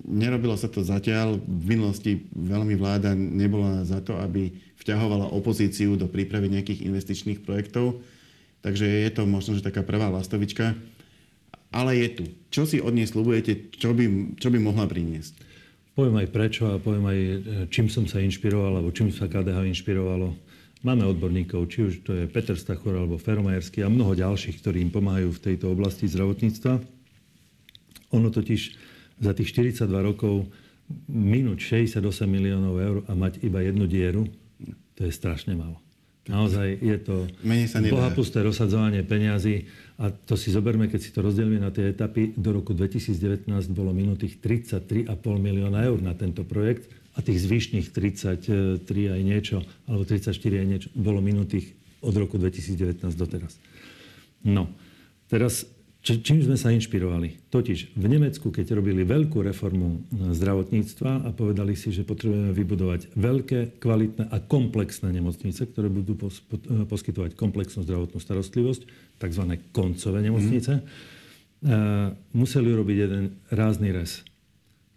nerobilo 0.07 0.55
sa 0.55 0.71
to 0.71 0.79
zatiaľ. 0.85 1.35
V 1.43 1.65
minulosti 1.75 2.23
veľmi 2.31 2.79
vláda 2.79 3.11
nebola 3.15 3.83
za 3.83 3.99
to, 3.99 4.15
aby 4.15 4.55
vťahovala 4.79 5.35
opozíciu 5.35 5.99
do 5.99 6.07
prípravy 6.07 6.47
nejakých 6.47 6.87
investičných 6.87 7.43
projektov. 7.43 7.99
Takže 8.63 8.87
je 8.87 9.09
to 9.11 9.27
možno, 9.27 9.55
že 9.55 9.63
taká 9.63 9.83
prvá 9.83 10.07
lastovička. 10.07 10.75
Ale 11.69 11.95
je 11.95 12.09
tu. 12.09 12.23
Čo 12.49 12.65
si 12.65 12.81
od 12.81 12.95
nej 12.95 13.05
slubujete, 13.05 13.71
čo 13.77 13.93
by, 13.93 14.35
čo 14.41 14.49
by 14.49 14.57
mohla 14.57 14.89
priniesť? 14.89 15.37
Poviem 15.93 16.23
aj 16.23 16.31
prečo 16.31 16.63
a 16.65 16.81
poviem 16.81 17.05
aj, 17.05 17.19
e, 17.19 17.35
čím 17.69 17.91
som 17.91 18.07
sa 18.07 18.23
inšpiroval, 18.23 18.79
alebo 18.79 18.95
čím 18.95 19.11
sa 19.11 19.29
KDH 19.29 19.69
inšpirovalo. 19.75 20.33
Máme 20.79 21.03
odborníkov, 21.03 21.67
či 21.67 21.79
už 21.83 21.93
to 22.07 22.15
je 22.15 22.23
Peter 22.31 22.55
Stachor 22.55 22.95
alebo 22.95 23.19
Feromajerský 23.19 23.83
a 23.83 23.91
mnoho 23.91 24.15
ďalších, 24.15 24.63
ktorí 24.63 24.79
im 24.79 24.95
pomáhajú 24.95 25.35
v 25.35 25.43
tejto 25.43 25.75
oblasti 25.75 26.07
zdravotníctva. 26.07 26.79
Ono 28.15 28.27
totiž 28.31 28.88
za 29.19 29.31
tých 29.35 29.51
42 29.55 29.85
rokov 29.99 30.47
minúť 31.07 31.85
68 31.85 32.01
miliónov 32.25 32.75
eur 32.79 32.97
a 33.05 33.13
mať 33.13 33.45
iba 33.45 33.61
jednu 33.61 33.85
dieru, 33.85 34.25
to 34.97 35.05
je 35.05 35.11
strašne 35.13 35.53
málo. 35.53 35.77
Naozaj 36.29 36.67
je 36.77 36.97
to 37.01 37.25
bohapusté 37.89 38.45
rozsadzovanie 38.45 39.01
peňazí 39.01 39.65
a 39.97 40.13
to 40.13 40.37
si 40.37 40.53
zoberme, 40.53 40.85
keď 40.85 40.99
si 41.01 41.09
to 41.09 41.25
rozdelíme 41.25 41.57
na 41.57 41.73
tie 41.73 41.89
etapy. 41.89 42.37
Do 42.37 42.53
roku 42.53 42.77
2019 42.77 43.49
bolo 43.73 43.89
minutých 43.97 44.37
33,5 44.37 45.09
milióna 45.41 45.81
eur 45.89 45.97
na 46.05 46.13
tento 46.13 46.45
projekt 46.45 46.85
a 47.17 47.25
tých 47.25 47.49
zvyšných 47.49 47.89
33 47.89 48.85
aj 48.85 49.21
niečo, 49.25 49.65
alebo 49.89 50.05
34 50.05 50.29
aj 50.37 50.67
niečo, 50.69 50.87
bolo 50.93 51.17
minutých 51.17 51.73
od 52.05 52.13
roku 52.13 52.37
2019 52.37 53.09
doteraz. 53.17 53.57
No, 54.45 54.69
teraz 55.27 55.65
čím 55.99 56.39
sme 56.39 56.55
sa 56.55 56.71
inšpirovali? 56.71 57.51
Totiž 57.51 57.99
v 57.99 58.05
Nemecku, 58.07 58.55
keď 58.55 58.79
robili 58.79 59.03
veľkú 59.03 59.43
reformu 59.43 60.07
zdravotníctva 60.11 61.27
a 61.27 61.29
povedali 61.35 61.75
si, 61.75 61.91
že 61.91 62.07
potrebujeme 62.07 62.55
vybudovať 62.55 63.19
veľké, 63.19 63.83
kvalitné 63.83 64.31
a 64.31 64.37
komplexné 64.39 65.11
nemocnice, 65.11 65.67
ktoré 65.67 65.91
budú 65.91 66.15
poskytovať 66.87 67.35
komplexnú 67.35 67.83
zdravotnú 67.83 68.15
starostlivosť, 68.15 68.81
tzv. 69.19 69.43
koncové 69.75 70.23
nemocnice, 70.23 70.79
mm. 70.79 72.31
museli 72.31 72.67
urobiť 72.71 72.97
jeden 72.97 73.35
rázny 73.51 73.91
res. 73.91 74.23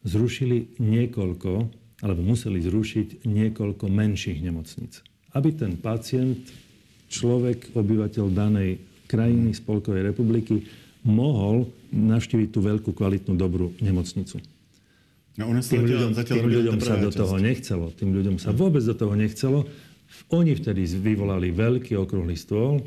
Zrušili 0.07 0.79
niekoľko 0.79 1.51
alebo 2.03 2.21
museli 2.23 2.59
zrušiť 2.63 3.27
niekoľko 3.27 3.87
menších 3.87 4.39
nemocníc. 4.43 5.03
Aby 5.35 5.55
ten 5.55 5.79
pacient, 5.79 6.51
človek, 7.11 7.75
obyvateľ 7.75 8.27
danej 8.31 8.83
krajiny, 9.07 9.55
Spolkovej 9.55 10.11
republiky, 10.11 10.67
mohol 11.03 11.71
navštíviť 11.91 12.49
tú 12.51 12.61
veľkú, 12.63 12.91
kvalitnú, 12.95 13.35
dobrú 13.35 13.75
nemocnicu. 13.83 14.39
No, 15.39 15.49
nás 15.49 15.67
tým 15.67 15.89
ľuďom, 15.89 16.13
zatiaľ 16.13 16.37
tým 16.45 16.53
ľuďom 16.53 16.77
sa 16.79 16.97
do 17.01 17.11
toho 17.11 17.37
nechcelo. 17.41 17.87
Tým 17.97 18.11
ľuďom 18.13 18.37
sa 18.37 18.53
vôbec 18.53 18.85
do 18.85 18.93
toho 18.93 19.17
nechcelo. 19.17 19.65
Oni 20.29 20.53
vtedy 20.53 20.85
vyvolali 20.85 21.49
veľký 21.51 21.97
okrúhly 21.97 22.37
stôl 22.37 22.85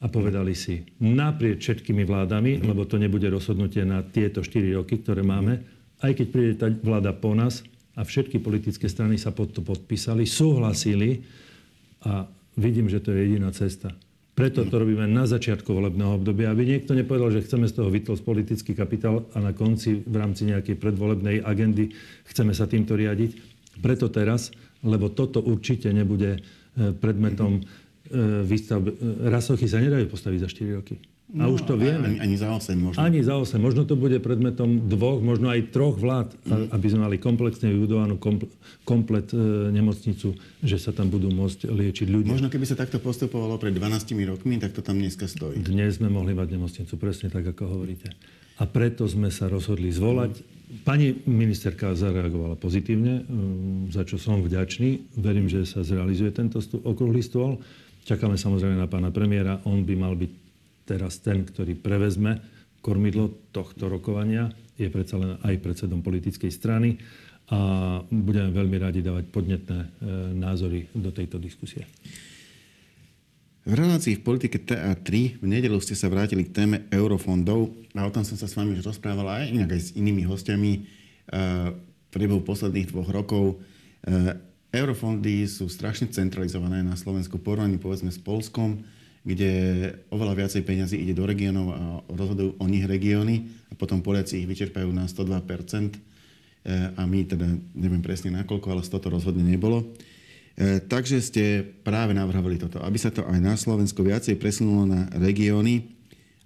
a 0.00 0.08
povedali 0.08 0.56
si 0.56 0.80
naprieč 1.00 1.68
všetkými 1.68 2.08
vládami, 2.08 2.64
lebo 2.64 2.88
to 2.88 2.96
nebude 2.96 3.28
rozhodnutie 3.28 3.84
na 3.84 4.00
tieto 4.00 4.40
4 4.40 4.80
roky, 4.80 5.00
ktoré 5.00 5.20
máme, 5.20 5.60
aj 6.00 6.12
keď 6.16 6.26
príde 6.32 6.54
tá 6.56 6.68
vláda 6.72 7.12
po 7.12 7.36
nás, 7.36 7.64
a 7.94 8.02
všetky 8.02 8.42
politické 8.42 8.90
strany 8.90 9.14
sa 9.14 9.30
pod 9.30 9.54
to 9.54 9.62
podpísali, 9.62 10.26
súhlasili 10.26 11.22
a 12.02 12.26
vidím, 12.58 12.90
že 12.90 12.98
to 12.98 13.14
je 13.14 13.22
jediná 13.22 13.54
cesta. 13.54 13.94
Preto 14.34 14.66
to 14.66 14.82
robíme 14.82 15.06
na 15.06 15.30
začiatku 15.30 15.70
volebného 15.70 16.18
obdobia, 16.18 16.50
aby 16.50 16.66
niekto 16.66 16.90
nepovedal, 16.98 17.30
že 17.30 17.46
chceme 17.46 17.70
z 17.70 17.78
toho 17.78 17.86
vytlosť 17.86 18.22
politický 18.26 18.74
kapitál 18.74 19.30
a 19.30 19.38
na 19.38 19.54
konci 19.54 20.02
v 20.02 20.14
rámci 20.18 20.50
nejakej 20.50 20.74
predvolebnej 20.74 21.46
agendy 21.46 21.94
chceme 22.26 22.50
sa 22.50 22.66
týmto 22.66 22.98
riadiť. 22.98 23.30
Preto 23.78 24.10
teraz, 24.10 24.50
lebo 24.82 25.06
toto 25.14 25.38
určite 25.38 25.94
nebude 25.94 26.38
e, 26.38 26.40
predmetom 26.98 27.62
e, 27.62 28.42
výstavby. 28.42 28.90
E, 28.90 28.96
rasochy 29.30 29.70
sa 29.70 29.78
nedajú 29.78 30.10
postaviť 30.10 30.38
za 30.42 30.48
4 30.50 30.78
roky. 30.82 30.98
A 31.32 31.48
no, 31.48 31.56
už 31.56 31.64
to 31.64 31.80
vieme. 31.80 32.04
Ani, 32.04 32.20
ani 32.20 32.36
za 32.36 32.52
8 32.52 32.76
možno. 32.76 33.00
Ani 33.00 33.24
za 33.24 33.40
8. 33.40 33.56
Možno 33.56 33.88
to 33.88 33.96
bude 33.96 34.20
predmetom 34.20 34.92
dvoch, 34.92 35.24
možno 35.24 35.48
aj 35.48 35.72
troch 35.72 35.96
vlád, 35.96 36.36
mm. 36.44 36.68
aby 36.68 36.86
sme 36.92 37.00
mali 37.08 37.16
komplexne 37.16 37.72
vybudovanú 37.72 38.20
kompl- 38.20 38.52
komplet 38.84 39.32
e, 39.32 39.72
nemocnicu, 39.72 40.36
že 40.60 40.76
sa 40.76 40.92
tam 40.92 41.08
budú 41.08 41.32
môcť 41.32 41.72
liečiť 41.72 42.12
ľudia. 42.12 42.28
Možno 42.28 42.52
keby 42.52 42.68
sa 42.68 42.76
takto 42.76 43.00
postupovalo 43.00 43.56
pred 43.56 43.72
12 43.72 44.04
rokmi, 44.28 44.60
tak 44.60 44.76
to 44.76 44.84
tam 44.84 45.00
dneska 45.00 45.24
stojí. 45.24 45.64
Dnes 45.64 45.96
sme 45.96 46.12
mohli 46.12 46.36
mať 46.36 46.60
nemocnicu, 46.60 46.92
presne 47.00 47.32
tak, 47.32 47.48
ako 47.48 47.72
hovoríte. 47.72 48.12
A 48.60 48.68
preto 48.68 49.08
sme 49.08 49.32
sa 49.32 49.48
rozhodli 49.48 49.88
zvolať. 49.88 50.44
Pani 50.84 51.24
ministerka 51.24 51.96
zareagovala 51.96 52.60
pozitívne, 52.60 53.24
mm, 53.24 53.96
za 53.96 54.04
čo 54.04 54.20
som 54.20 54.44
vďačný. 54.44 55.16
Verím, 55.16 55.48
že 55.48 55.64
sa 55.64 55.80
zrealizuje 55.80 56.36
tento 56.36 56.60
okrúhly 56.84 57.24
stôl. 57.24 57.64
Čakáme 58.04 58.36
samozrejme 58.36 58.76
na 58.76 58.84
pána 58.84 59.08
premiéra. 59.08 59.64
On 59.64 59.80
by 59.80 59.94
mal 59.96 60.12
byť 60.12 60.43
teraz 60.84 61.20
ten, 61.20 61.44
ktorý 61.44 61.74
prevezme 61.76 62.40
kormidlo 62.84 63.32
tohto 63.50 63.88
rokovania, 63.88 64.52
je 64.76 64.92
predsa 64.92 65.16
len 65.16 65.40
aj 65.40 65.56
predsedom 65.64 66.04
politickej 66.04 66.52
strany 66.52 67.00
a 67.48 68.00
budeme 68.08 68.52
veľmi 68.52 68.76
radi 68.80 69.00
dávať 69.04 69.24
podnetné 69.28 69.78
e, 69.80 69.88
názory 70.36 70.88
do 70.96 71.12
tejto 71.12 71.36
diskusie. 71.36 71.84
V 73.64 73.72
relácii 73.72 74.20
v 74.20 74.24
politike 74.24 74.60
TA3 74.60 75.40
v 75.40 75.46
nedelu 75.48 75.80
ste 75.80 75.96
sa 75.96 76.12
vrátili 76.12 76.44
k 76.44 76.52
téme 76.52 76.76
eurofondov 76.92 77.72
a 77.96 78.04
o 78.04 78.12
tom 78.12 78.24
som 78.24 78.36
sa 78.36 78.44
s 78.44 78.56
vami 78.56 78.76
už 78.76 78.84
rozprával 78.84 79.24
aj 79.24 79.56
inak 79.56 79.72
aj 79.72 79.80
s 79.80 79.90
inými 79.96 80.24
hostiami 80.28 80.72
e, 80.76 80.80
v 82.12 82.44
posledných 82.44 82.92
dvoch 82.92 83.08
rokov. 83.08 83.56
E, 84.04 84.36
eurofondy 84.72 85.48
sú 85.48 85.68
strašne 85.72 86.12
centralizované 86.12 86.84
na 86.84 86.96
Slovensku, 86.96 87.40
porovnaní 87.40 87.80
povedzme 87.80 88.12
s 88.12 88.20
Polskom 88.20 88.84
kde 89.24 89.52
oveľa 90.12 90.44
viacej 90.44 90.62
peňazí 90.68 91.00
ide 91.00 91.16
do 91.16 91.24
regiónov 91.24 91.66
a 91.72 91.80
rozhodujú 92.12 92.60
o 92.60 92.66
nich 92.68 92.84
regióny 92.84 93.48
a 93.72 93.74
potom 93.74 94.04
Poliaci 94.04 94.44
ich 94.44 94.48
vyčerpajú 94.48 94.92
na 94.92 95.08
102%. 95.08 95.96
E, 95.96 95.98
a 96.92 97.02
my 97.08 97.24
teda, 97.24 97.48
neviem 97.72 98.04
presne 98.04 98.36
nakoľko, 98.36 98.66
ale 98.68 98.84
z 98.84 98.92
toto 98.92 99.08
rozhodne 99.08 99.40
nebolo. 99.40 99.80
E, 100.60 100.76
takže 100.84 101.24
ste 101.24 101.64
práve 101.64 102.12
navrhovali 102.12 102.60
toto, 102.60 102.84
aby 102.84 103.00
sa 103.00 103.08
to 103.08 103.24
aj 103.24 103.40
na 103.40 103.56
Slovensku 103.56 104.04
viacej 104.04 104.36
presunulo 104.36 104.84
na 104.84 105.08
regióny 105.16 105.88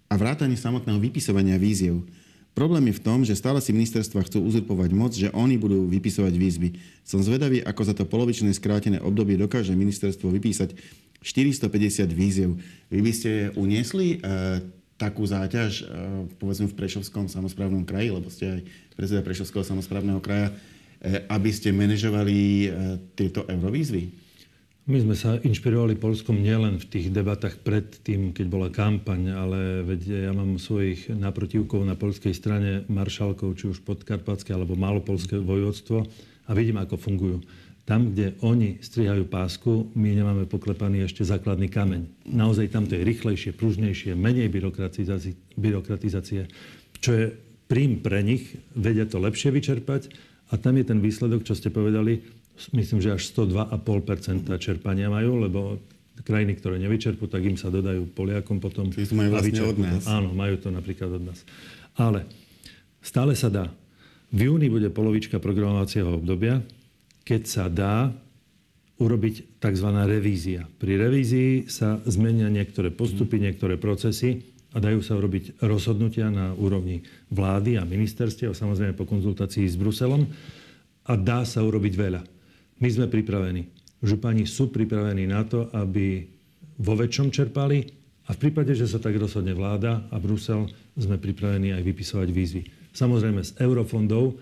a 0.06 0.14
vrátanie 0.14 0.54
samotného 0.56 1.02
vypisovania 1.02 1.58
víziev. 1.58 2.06
Problém 2.54 2.90
je 2.90 2.98
v 2.98 3.04
tom, 3.06 3.22
že 3.22 3.38
stále 3.38 3.62
si 3.62 3.70
ministerstva 3.70 4.26
chcú 4.26 4.42
uzurpovať 4.42 4.90
moc, 4.90 5.14
že 5.14 5.30
oni 5.30 5.54
budú 5.54 5.86
vypisovať 5.86 6.34
výzvy. 6.34 6.68
Som 7.06 7.22
zvedavý, 7.22 7.62
ako 7.62 7.82
za 7.86 7.94
to 7.94 8.02
polovičné 8.02 8.50
skrátené 8.50 8.98
obdobie 8.98 9.38
dokáže 9.38 9.78
ministerstvo 9.78 10.26
vypísať 10.34 10.74
450 11.22 12.08
víziev. 12.14 12.58
Vy 12.88 13.00
by 13.02 13.12
ste 13.12 13.30
uniesli 13.58 14.18
e, 14.18 14.18
takú 14.98 15.22
záťaž, 15.22 15.72
e, 15.80 15.84
povedzme 16.42 16.66
v 16.66 16.78
Prešovskom 16.78 17.30
samozprávnom 17.30 17.86
kraji, 17.86 18.10
lebo 18.10 18.28
ste 18.28 18.58
aj 18.58 18.60
predseda 18.98 19.22
Prešovského 19.22 19.62
samozprávneho 19.62 20.18
kraja, 20.18 20.50
e, 20.50 21.22
aby 21.30 21.50
ste 21.54 21.70
manažovali 21.70 22.36
e, 22.36 22.68
tieto 23.14 23.46
eurovýzvy? 23.46 24.28
My 24.88 25.04
sme 25.04 25.12
sa 25.12 25.36
inšpirovali 25.36 26.00
Polskom 26.00 26.40
nielen 26.40 26.80
v 26.80 26.88
tých 26.88 27.12
debatách 27.12 27.60
pred 27.60 27.84
tým, 28.00 28.32
keď 28.32 28.46
bola 28.48 28.68
kampaň, 28.72 29.36
ale 29.36 29.60
veď 29.84 30.26
ja 30.26 30.32
mám 30.32 30.56
svojich 30.56 31.12
naprotivkov 31.12 31.84
na 31.84 31.92
polskej 31.92 32.32
strane 32.32 32.88
maršalkov, 32.88 33.52
či 33.52 33.68
už 33.68 33.84
podkarpatské 33.84 34.48
alebo 34.56 34.80
malopolské 34.80 35.36
vojvodstvo 35.36 36.08
a 36.48 36.50
vidím, 36.56 36.80
ako 36.80 36.96
fungujú. 36.96 37.44
Tam, 37.88 38.12
kde 38.12 38.36
oni 38.44 38.84
strihajú 38.84 39.24
pásku, 39.24 39.88
my 39.96 40.12
nemáme 40.12 40.44
poklepaný 40.44 41.08
ešte 41.08 41.24
základný 41.24 41.72
kameň. 41.72 42.28
Naozaj 42.28 42.68
tam 42.68 42.84
to 42.84 43.00
je 43.00 43.08
rýchlejšie, 43.08 43.56
pružnejšie, 43.56 44.12
menej 44.12 44.52
byrokratizácie, 44.52 45.32
byrokratizácie 45.56 46.52
čo 46.98 47.10
je 47.14 47.26
prím 47.70 48.02
pre 48.02 48.22
nich, 48.26 48.58
vedia 48.74 49.06
to 49.06 49.22
lepšie 49.22 49.54
vyčerpať 49.54 50.10
a 50.50 50.58
tam 50.58 50.78
je 50.80 50.84
ten 50.86 50.98
výsledok, 50.98 51.46
čo 51.46 51.54
ste 51.54 51.70
povedali, 51.70 52.24
myslím, 52.74 52.98
že 52.98 53.14
až 53.14 53.22
102,5% 53.30 54.48
čerpania 54.58 55.12
majú, 55.12 55.46
lebo 55.46 55.78
krajiny, 56.26 56.58
ktoré 56.58 56.82
nevyčerpú, 56.82 57.30
tak 57.30 57.46
im 57.46 57.54
sa 57.54 57.70
dodajú 57.70 58.10
Poliakom 58.10 58.58
potom. 58.58 58.90
Čiže 58.90 59.14
to 59.14 59.18
majú 59.22 59.30
vlastne 59.38 59.62
od 59.62 59.78
nás. 59.78 60.02
Áno, 60.10 60.34
majú 60.34 60.58
to 60.58 60.74
napríklad 60.74 61.14
od 61.14 61.22
nás. 61.30 61.46
Ale 61.94 62.26
stále 62.98 63.38
sa 63.38 63.46
dá. 63.46 63.70
V 64.34 64.50
júni 64.50 64.66
bude 64.66 64.90
polovička 64.90 65.38
programovacieho 65.38 66.18
obdobia 66.18 66.58
keď 67.28 67.42
sa 67.44 67.68
dá 67.68 68.08
urobiť 68.96 69.60
tzv. 69.60 69.88
revízia. 70.08 70.64
Pri 70.80 70.96
revízii 70.96 71.68
sa 71.68 72.00
zmenia 72.08 72.48
niektoré 72.48 72.88
postupy, 72.88 73.36
mhm. 73.36 73.44
niektoré 73.44 73.74
procesy 73.76 74.48
a 74.72 74.80
dajú 74.80 75.04
sa 75.04 75.16
urobiť 75.16 75.60
rozhodnutia 75.60 76.32
na 76.32 76.56
úrovni 76.56 77.04
vlády 77.28 77.76
a 77.76 77.84
ministerstiev, 77.84 78.56
samozrejme 78.56 78.96
po 78.96 79.04
konzultácii 79.04 79.68
s 79.68 79.76
Bruselom 79.76 80.24
a 81.08 81.12
dá 81.16 81.44
sa 81.44 81.60
urobiť 81.64 81.94
veľa. 81.96 82.20
My 82.80 82.88
sme 82.88 83.08
pripravení. 83.08 83.68
Župani 84.00 84.44
sú 84.48 84.70
pripravení 84.72 85.28
na 85.28 85.42
to, 85.44 85.68
aby 85.72 86.24
vo 86.78 86.94
väčšom 86.94 87.34
čerpali 87.34 87.82
a 88.28 88.36
v 88.36 88.40
prípade, 88.40 88.76
že 88.76 88.86
sa 88.86 89.00
tak 89.00 89.16
rozhodne 89.16 89.56
vláda 89.56 90.06
a 90.12 90.16
Brusel, 90.20 90.68
sme 90.94 91.16
pripravení 91.16 91.74
aj 91.74 91.82
vypisovať 91.82 92.28
výzvy. 92.28 92.62
Samozrejme 92.92 93.40
z 93.42 93.56
eurofondov 93.58 94.36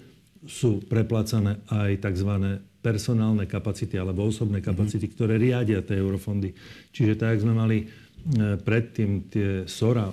sú 0.45 0.83
preplácané 0.85 1.63
aj 1.71 2.03
tzv 2.03 2.61
personálne 2.87 3.51
kapacity 3.51 3.99
alebo 3.99 4.31
osobné 4.31 4.63
mhm. 4.63 4.67
kapacity, 4.71 5.07
ktoré 5.11 5.35
riadia 5.35 5.83
tie 5.83 5.99
eurofondy. 5.99 6.55
Čiže 6.95 7.19
tak, 7.19 7.43
sme 7.43 7.51
mali 7.51 7.83
e, 7.83 7.87
predtým 8.63 9.27
tie 9.27 9.49
SORA, 9.67 10.07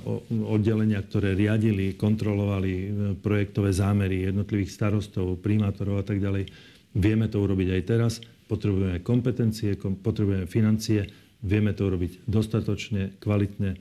oddelenia, 0.50 0.98
ktoré 1.06 1.38
riadili, 1.38 1.94
kontrolovali 1.94 2.74
e, 2.74 2.86
projektové 3.22 3.70
zámery 3.70 4.26
jednotlivých 4.26 4.74
starostov, 4.74 5.38
primátorov 5.38 6.02
a 6.02 6.06
tak 6.06 6.18
ďalej. 6.18 6.50
Vieme 6.98 7.30
to 7.30 7.46
urobiť 7.46 7.70
aj 7.78 7.82
teraz. 7.86 8.14
Potrebujeme 8.50 9.06
kompetencie, 9.06 9.78
potrebujeme 9.78 10.50
financie. 10.50 11.06
Vieme 11.44 11.76
to 11.76 11.92
urobiť 11.92 12.26
dostatočne, 12.26 13.20
kvalitne 13.20 13.76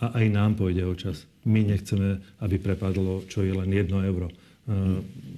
a 0.00 0.16
aj 0.16 0.26
nám 0.32 0.56
pôjde 0.56 0.82
o 0.88 0.94
čas. 0.96 1.28
My 1.44 1.60
nechceme, 1.60 2.18
aby 2.40 2.56
prepadlo 2.56 3.28
čo 3.28 3.44
je 3.44 3.52
len 3.52 3.68
jedno 3.68 4.00
euro 4.00 4.32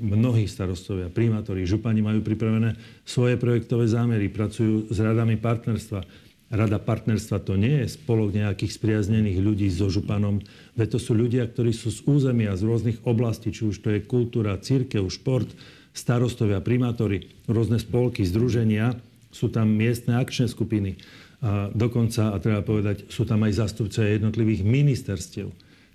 mnohí 0.05 0.45
starostovia, 0.45 1.09
primátori, 1.09 1.65
župani 1.65 2.05
majú 2.05 2.21
pripravené 2.21 2.77
svoje 3.09 3.41
projektové 3.41 3.89
zámery, 3.89 4.29
pracujú 4.29 4.93
s 4.93 4.99
radami 5.01 5.41
partnerstva. 5.41 6.05
Rada 6.53 6.77
partnerstva 6.77 7.41
to 7.41 7.57
nie 7.57 7.83
je 7.83 7.97
spolok 7.97 8.37
nejakých 8.37 8.77
spriaznených 8.77 9.41
ľudí 9.41 9.67
so 9.73 9.89
županom, 9.89 10.45
veď 10.77 10.87
to 10.95 10.99
sú 11.01 11.17
ľudia, 11.17 11.49
ktorí 11.49 11.73
sú 11.73 11.89
z 11.89 12.05
územia, 12.05 12.53
z 12.55 12.69
rôznych 12.69 13.01
oblastí, 13.09 13.49
či 13.49 13.65
už 13.65 13.81
to 13.81 13.89
je 13.97 14.05
kultúra, 14.05 14.61
církev, 14.61 15.09
šport, 15.09 15.49
starostovia, 15.97 16.61
primátori, 16.61 17.33
rôzne 17.49 17.81
spolky, 17.81 18.29
združenia, 18.29 18.93
sú 19.33 19.51
tam 19.51 19.73
miestne 19.73 20.21
akčné 20.21 20.47
skupiny. 20.47 21.01
A 21.45 21.73
dokonca, 21.73 22.31
a 22.31 22.37
treba 22.39 22.61
povedať, 22.61 23.09
sú 23.09 23.27
tam 23.27 23.43
aj 23.45 23.67
zastupcovia 23.67 24.21
jednotlivých 24.21 24.63
ministerstiev. 24.63 25.49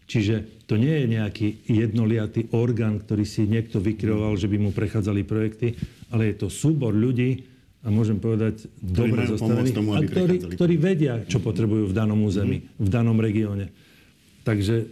Čiže 0.10 0.66
to 0.66 0.74
nie 0.74 1.06
je 1.06 1.06
nejaký 1.06 1.48
jednoliatý 1.70 2.50
orgán, 2.58 2.98
ktorý 2.98 3.22
si 3.30 3.46
niekto 3.46 3.78
vykreoval, 3.78 4.34
že 4.42 4.50
by 4.50 4.58
mu 4.58 4.74
prechádzali 4.74 5.22
projekty, 5.22 5.78
ale 6.10 6.34
je 6.34 6.36
to 6.42 6.48
súbor 6.50 6.98
ľudí, 6.98 7.46
a 7.80 7.88
môžem 7.88 8.20
povedať, 8.20 8.68
dobre 8.84 9.24
zostavených, 9.24 9.72
tomu, 9.72 9.96
a 9.96 10.04
ktorí, 10.04 10.36
ktorí 10.52 10.76
vedia, 10.76 11.24
čo 11.24 11.40
potrebujú 11.40 11.88
v 11.88 11.96
danom 11.96 12.20
území, 12.28 12.60
mm-hmm. 12.60 12.76
v 12.84 12.90
danom 12.92 13.16
regióne. 13.16 13.72
Takže 14.44 14.76
e, 14.84 14.86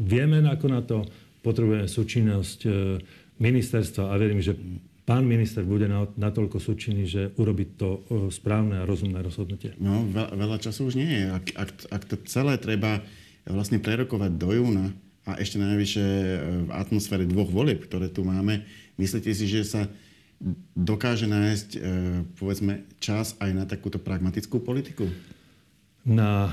vieme 0.00 0.40
ako 0.40 0.66
na 0.72 0.80
to, 0.80 1.04
potrebujeme 1.44 1.84
súčinnosť 1.84 2.58
e, 2.64 2.70
ministerstva 3.36 4.08
a 4.08 4.14
verím, 4.16 4.40
že 4.40 4.56
pán 5.04 5.28
minister 5.28 5.60
bude 5.60 5.84
natoľko 6.16 6.56
súčinný, 6.56 7.04
že 7.04 7.36
urobiť 7.36 7.68
to 7.76 7.88
e, 7.88 8.00
správne 8.32 8.80
a 8.80 8.88
rozumné 8.88 9.20
rozhodnutie. 9.20 9.76
No, 9.76 10.08
veľa 10.14 10.56
času 10.56 10.88
už 10.88 10.96
nie 10.96 11.12
je. 11.12 11.24
Ak, 11.36 11.46
ak, 11.52 11.70
ak 11.92 12.02
to 12.08 12.16
celé 12.24 12.56
treba 12.56 13.04
vlastne 13.46 13.82
prerokovať 13.82 14.30
do 14.38 14.50
júna 14.54 14.86
a 15.26 15.38
ešte 15.38 15.58
najvyššie 15.58 16.08
v 16.66 16.70
atmosfére 16.74 17.26
dvoch 17.26 17.50
volieb, 17.50 17.86
ktoré 17.86 18.10
tu 18.10 18.26
máme, 18.26 18.66
myslíte 18.98 19.30
si, 19.30 19.46
že 19.46 19.62
sa 19.62 19.82
dokáže 20.74 21.30
nájsť, 21.30 21.68
e, 21.78 21.80
povedzme, 22.34 22.82
čas 22.98 23.38
aj 23.38 23.50
na 23.54 23.64
takúto 23.64 24.02
pragmatickú 24.02 24.58
politiku? 24.58 25.06
Na 26.02 26.50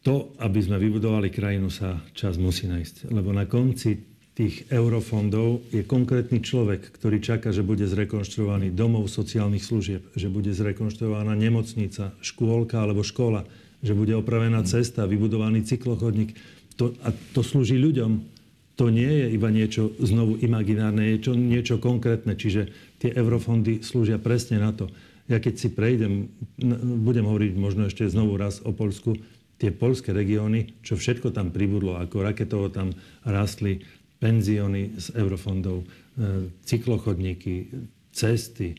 to, 0.00 0.32
aby 0.40 0.60
sme 0.64 0.80
vybudovali 0.80 1.28
krajinu, 1.28 1.68
sa 1.68 2.00
čas 2.16 2.40
musí 2.40 2.64
nájsť. 2.64 3.12
Lebo 3.12 3.32
na 3.36 3.44
konci 3.44 4.00
tých 4.34 4.66
eurofondov 4.72 5.68
je 5.70 5.86
konkrétny 5.86 6.42
človek, 6.42 6.96
ktorý 6.96 7.22
čaká, 7.22 7.54
že 7.54 7.62
bude 7.62 7.86
zrekonštruovaný 7.86 8.74
domov 8.74 9.06
sociálnych 9.06 9.62
služieb, 9.62 10.02
že 10.18 10.32
bude 10.32 10.50
zrekonštruovaná 10.50 11.38
nemocnica, 11.38 12.16
škôlka 12.18 12.82
alebo 12.82 13.06
škola, 13.06 13.46
že 13.84 13.92
bude 13.92 14.16
opravená 14.16 14.64
cesta, 14.64 15.04
vybudovaný 15.04 15.68
cyklochodník. 15.68 16.32
To, 16.80 16.96
a 17.04 17.12
to 17.36 17.44
slúži 17.44 17.76
ľuďom. 17.76 18.32
To 18.74 18.90
nie 18.90 19.06
je 19.06 19.26
iba 19.30 19.52
niečo 19.52 19.94
znovu 20.02 20.40
imaginárne, 20.42 21.14
je 21.14 21.30
to 21.30 21.32
niečo 21.36 21.78
konkrétne. 21.78 22.34
Čiže 22.34 22.72
tie 22.98 23.14
eurofondy 23.14 23.84
slúžia 23.84 24.18
presne 24.18 24.58
na 24.58 24.74
to. 24.74 24.90
Ja 25.30 25.38
keď 25.38 25.54
si 25.60 25.68
prejdem, 25.70 26.32
budem 27.04 27.28
hovoriť 27.28 27.52
možno 27.54 27.86
ešte 27.86 28.08
znovu 28.10 28.34
raz 28.34 28.64
o 28.66 28.74
Polsku, 28.74 29.14
tie 29.60 29.70
polské 29.70 30.10
regióny, 30.10 30.82
čo 30.82 30.98
všetko 30.98 31.30
tam 31.30 31.54
pribudlo, 31.54 31.96
ako 31.96 32.26
raketovo 32.26 32.66
tam 32.68 32.90
rastli 33.22 33.80
penzióny 34.18 34.98
z 34.98 35.06
eurofondov, 35.14 35.84
e, 35.84 35.86
cyklochodníky, 36.66 37.70
cesty, 38.10 38.74
e, 38.74 38.76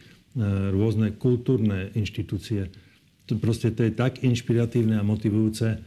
rôzne 0.73 1.15
kultúrne 1.15 1.93
inštitúcie. 1.95 2.67
To 3.25 3.33
proste 3.41 3.73
to 3.73 3.81
je 3.85 3.91
tak 3.93 4.21
inšpiratívne 4.21 5.01
a 5.01 5.03
motivujúce. 5.05 5.81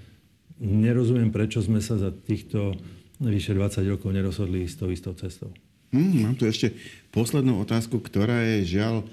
Nerozumiem, 0.58 1.30
prečo 1.30 1.62
sme 1.62 1.78
sa 1.78 1.94
za 1.94 2.10
týchto 2.10 2.74
vyše 3.22 3.54
20 3.54 3.82
rokov 3.94 4.10
nerozhodli 4.14 4.66
s 4.66 4.78
tou 4.78 4.90
istou 4.90 5.14
cestou. 5.14 5.50
Hmm, 5.90 6.22
mám 6.22 6.36
tu 6.36 6.44
ešte 6.44 6.74
poslednú 7.10 7.58
otázku, 7.64 7.98
ktorá 7.98 8.44
je 8.44 8.78
žiaľ 8.78 9.02
e, 9.02 9.04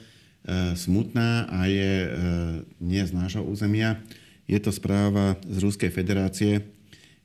smutná 0.75 1.47
a 1.47 1.65
je 1.71 1.93
e, 2.03 2.09
nie 2.83 3.01
z 3.01 3.11
nášho 3.15 3.41
územia. 3.41 3.97
Je 4.45 4.59
to 4.59 4.69
správa 4.69 5.39
z 5.47 5.57
Ruskej 5.63 5.89
federácie, 5.89 6.61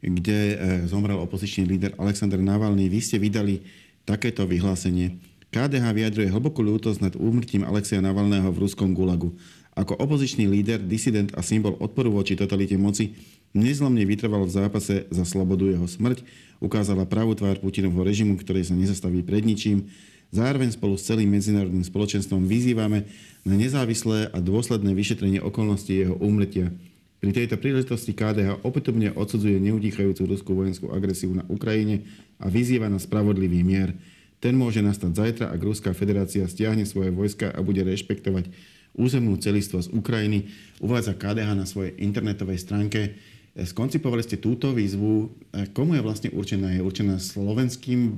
kde 0.00 0.38
e, 0.54 0.56
zomrel 0.86 1.18
opozičný 1.20 1.66
líder 1.66 1.92
Aleksandr 1.98 2.38
Navalny. 2.38 2.88
Vy 2.88 3.00
ste 3.02 3.16
vydali 3.18 3.60
takéto 4.06 4.46
vyhlásenie. 4.46 5.18
KDH 5.50 5.84
vyjadruje 5.90 6.30
hlbokú 6.30 6.62
ľútosť 6.62 7.10
nad 7.10 7.14
úmrtím 7.18 7.66
Alexeja 7.66 7.98
Navalného 7.98 8.54
v 8.54 8.70
ruskom 8.70 8.94
gulagu. 8.94 9.34
Ako 9.78 9.94
opozičný 9.94 10.50
líder, 10.50 10.82
disident 10.82 11.30
a 11.38 11.46
symbol 11.46 11.78
odporu 11.78 12.10
voči 12.10 12.34
totalite 12.34 12.74
moci 12.74 13.14
nezlomne 13.54 14.02
vytrval 14.02 14.46
v 14.46 14.54
zápase 14.54 15.06
za 15.10 15.24
slobodu 15.26 15.66
jeho 15.70 15.86
smrť, 15.86 16.22
ukázala 16.58 17.06
pravú 17.06 17.34
tvár 17.34 17.58
Putinovho 17.58 18.02
režimu, 18.02 18.38
ktorý 18.38 18.62
sa 18.66 18.74
nezastaví 18.74 19.22
pred 19.22 19.42
ničím. 19.42 19.90
Zároveň 20.30 20.70
spolu 20.74 20.94
s 20.94 21.06
celým 21.10 21.30
medzinárodným 21.34 21.82
spoločenstvom 21.82 22.46
vyzývame 22.46 23.06
na 23.42 23.54
nezávislé 23.58 24.30
a 24.30 24.38
dôsledné 24.38 24.94
vyšetrenie 24.94 25.42
okolností 25.42 26.06
jeho 26.06 26.14
úmrtia. 26.22 26.70
Pri 27.18 27.34
tejto 27.34 27.58
príležitosti 27.58 28.14
KDH 28.14 28.62
opätovne 28.64 29.12
odsudzuje 29.12 29.58
neutichajúcu 29.60 30.22
ruskú 30.24 30.50
vojenskú 30.56 30.88
agresiu 30.94 31.34
na 31.34 31.44
Ukrajine 31.50 32.06
a 32.38 32.46
vyzýva 32.48 32.88
na 32.88 33.02
spravodlivý 33.02 33.60
mier. 33.60 33.92
Ten 34.40 34.56
môže 34.56 34.80
nastať 34.80 35.12
zajtra, 35.12 35.46
ak 35.52 35.60
Ruská 35.60 35.92
federácia 35.92 36.48
stiahne 36.48 36.88
svoje 36.88 37.12
vojska 37.12 37.52
a 37.52 37.60
bude 37.60 37.84
rešpektovať 37.84 38.48
územnú 38.94 39.38
celistvosť 39.38 39.94
Ukrajiny, 39.94 40.50
uvádza 40.82 41.14
KDH 41.14 41.50
na 41.54 41.66
svojej 41.66 41.94
internetovej 42.00 42.58
stránke. 42.58 43.18
Skoncipovali 43.54 44.22
ste 44.22 44.38
túto 44.38 44.70
výzvu. 44.70 45.30
Komu 45.74 45.98
je 45.98 46.02
vlastne 46.06 46.28
určená? 46.30 46.70
Je 46.70 46.82
určená 46.86 47.18
slovenským 47.18 48.00
e, 48.06 48.12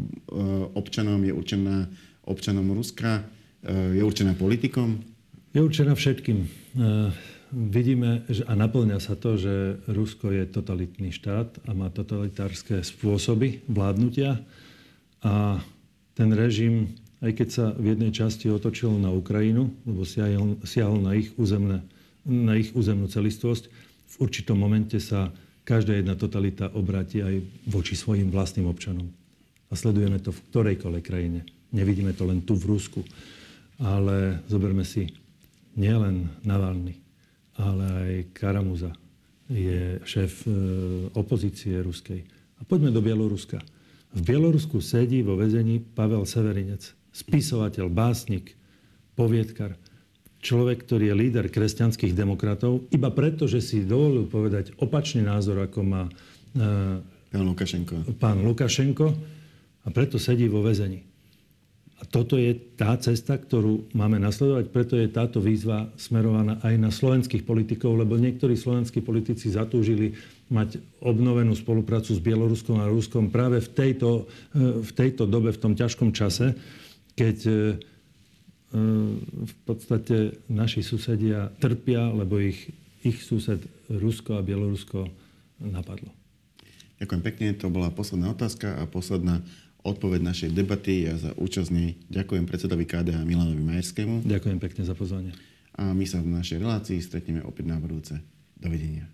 občanom? 0.77 1.25
Je 1.25 1.33
určená 1.33 1.89
občanom 2.29 2.69
Ruska? 2.77 3.25
E, 3.65 3.97
je 3.97 4.03
určená 4.05 4.37
politikom? 4.37 5.01
Je 5.57 5.61
určená 5.65 5.97
všetkým. 5.97 6.39
E, 6.45 6.49
vidíme 7.53 8.29
a 8.49 8.53
naplňa 8.53 8.99
sa 9.01 9.17
to, 9.17 9.41
že 9.41 9.81
Rusko 9.89 10.33
je 10.33 10.45
totalitný 10.49 11.13
štát 11.13 11.65
a 11.65 11.71
má 11.73 11.89
totalitárske 11.89 12.85
spôsoby 12.85 13.65
vládnutia. 13.69 14.41
A 15.25 15.65
ten 16.13 16.29
režim, 16.37 16.93
aj 17.23 17.33
keď 17.39 17.49
sa 17.49 17.65
v 17.79 17.95
jednej 17.95 18.11
časti 18.11 18.51
otočil 18.51 18.99
na 18.99 19.15
Ukrajinu, 19.15 19.71
lebo 19.87 20.03
siahol, 20.03 20.59
siahol 20.67 20.99
na, 20.99 21.15
ich 21.15 21.31
územné, 21.39 21.87
na 22.27 22.59
ich 22.59 22.75
územnú 22.75 23.07
celistvosť, 23.07 23.71
v 24.13 24.15
určitom 24.21 24.59
momente 24.59 24.99
sa 24.99 25.31
každá 25.63 25.95
jedna 25.95 26.19
totalita 26.19 26.75
obráti 26.75 27.23
aj 27.23 27.39
voči 27.71 27.95
svojim 27.95 28.29
vlastným 28.29 28.67
občanom. 28.67 29.07
A 29.71 29.79
sledujeme 29.79 30.19
to 30.21 30.35
v 30.35 30.43
ktorejkoľvek 30.51 31.05
krajine. 31.07 31.47
Nevidíme 31.73 32.13
to 32.13 32.29
len 32.29 32.45
tu 32.45 32.59
v 32.59 32.77
Rusku. 32.77 33.01
Ale 33.81 34.45
zoberme 34.51 34.85
si 34.85 35.09
nielen 35.79 36.29
Navalny, 36.45 37.01
ale 37.57 37.85
aj 37.89 38.13
Karamuza 38.37 38.93
je 39.49 39.97
šéf 40.05 40.45
e, 40.45 40.51
opozície 41.17 41.81
ruskej. 41.81 42.21
A 42.61 42.63
poďme 42.69 42.93
do 42.93 43.01
Bieloruska. 43.01 43.59
V 44.13 44.21
Bielorusku 44.21 44.85
sedí 44.85 45.25
vo 45.25 45.41
väzení 45.41 45.81
Pavel 45.81 46.29
Severinec, 46.29 46.93
spisovateľ, 47.13 47.93
básnik, 47.93 48.57
poviedkar 49.15 49.77
človek, 50.43 50.83
ktorý 50.85 51.13
je 51.13 51.15
líder 51.15 51.47
kresťanských 51.49 52.13
demokratov, 52.19 52.91
iba 52.91 53.09
preto, 53.15 53.47
že 53.47 53.63
si 53.63 53.87
dovolil 53.87 54.27
povedať 54.27 54.75
opačný 54.83 55.23
názor, 55.23 55.63
ako 55.63 55.81
má 55.87 56.03
e, 56.09 56.13
pán 57.31 57.45
Lukašenko. 57.47 57.95
Pán 58.19 58.43
Lukašenko 58.43 59.07
a 59.87 59.89
preto 59.95 60.19
sedí 60.19 60.51
vo 60.51 60.61
väzení. 60.67 61.13
A 62.03 62.07
toto 62.11 62.35
je 62.35 62.51
tá 62.75 62.99
cesta, 62.99 63.39
ktorú 63.39 63.95
máme 63.95 64.19
nasledovať, 64.19 64.75
preto 64.75 64.99
je 64.99 65.07
táto 65.07 65.39
výzva 65.39 65.87
smerovaná 65.95 66.59
aj 66.67 66.75
na 66.75 66.91
slovenských 66.91 67.47
politikov, 67.47 67.95
lebo 67.95 68.19
niektorí 68.19 68.59
slovenskí 68.59 68.99
politici 68.99 69.55
zatúžili 69.55 70.19
mať 70.51 70.83
obnovenú 70.99 71.55
spoluprácu 71.55 72.11
s 72.11 72.19
Bieloruskom 72.19 72.83
a 72.83 72.91
Ruskom 72.91 73.31
práve 73.31 73.63
v 73.63 73.71
tejto, 73.71 74.27
e, 74.51 74.83
v 74.83 74.91
tejto 74.91 75.31
dobe, 75.31 75.55
v 75.55 75.63
tom 75.63 75.79
ťažkom 75.79 76.11
čase, 76.11 76.59
keď 77.23 77.39
e, 77.47 77.55
v 79.47 79.55
podstate 79.63 80.43
naši 80.51 80.83
susedia 80.83 81.55
trpia, 81.63 82.11
lebo 82.11 82.43
ich, 82.43 82.75
ich 83.07 83.23
sused 83.23 83.63
Rusko 83.87 84.41
a 84.41 84.43
Bielorusko 84.43 85.07
napadlo. 85.63 86.11
Ďakujem 86.99 87.23
pekne, 87.23 87.47
to 87.55 87.71
bola 87.71 87.95
posledná 87.95 88.35
otázka 88.35 88.79
a 88.79 88.87
posledná 88.91 89.43
odpoveď 89.83 90.21
našej 90.23 90.51
debaty. 90.55 91.07
Ja 91.07 91.19
za 91.19 91.35
účasť 91.35 91.71
nej 91.75 91.99
ďakujem 92.11 92.47
predsedovi 92.47 92.87
KDH 92.87 93.27
Milanovi 93.27 93.63
Majerskému. 93.63 94.23
Ďakujem 94.27 94.59
pekne 94.63 94.83
za 94.87 94.95
pozvanie. 94.95 95.35
A 95.75 95.91
my 95.91 96.07
sa 96.07 96.23
v 96.23 96.31
našej 96.31 96.63
relácii 96.63 96.99
stretneme 97.03 97.43
opäť 97.43 97.71
na 97.71 97.79
budúce. 97.83 98.15
Dovidenia. 98.55 99.11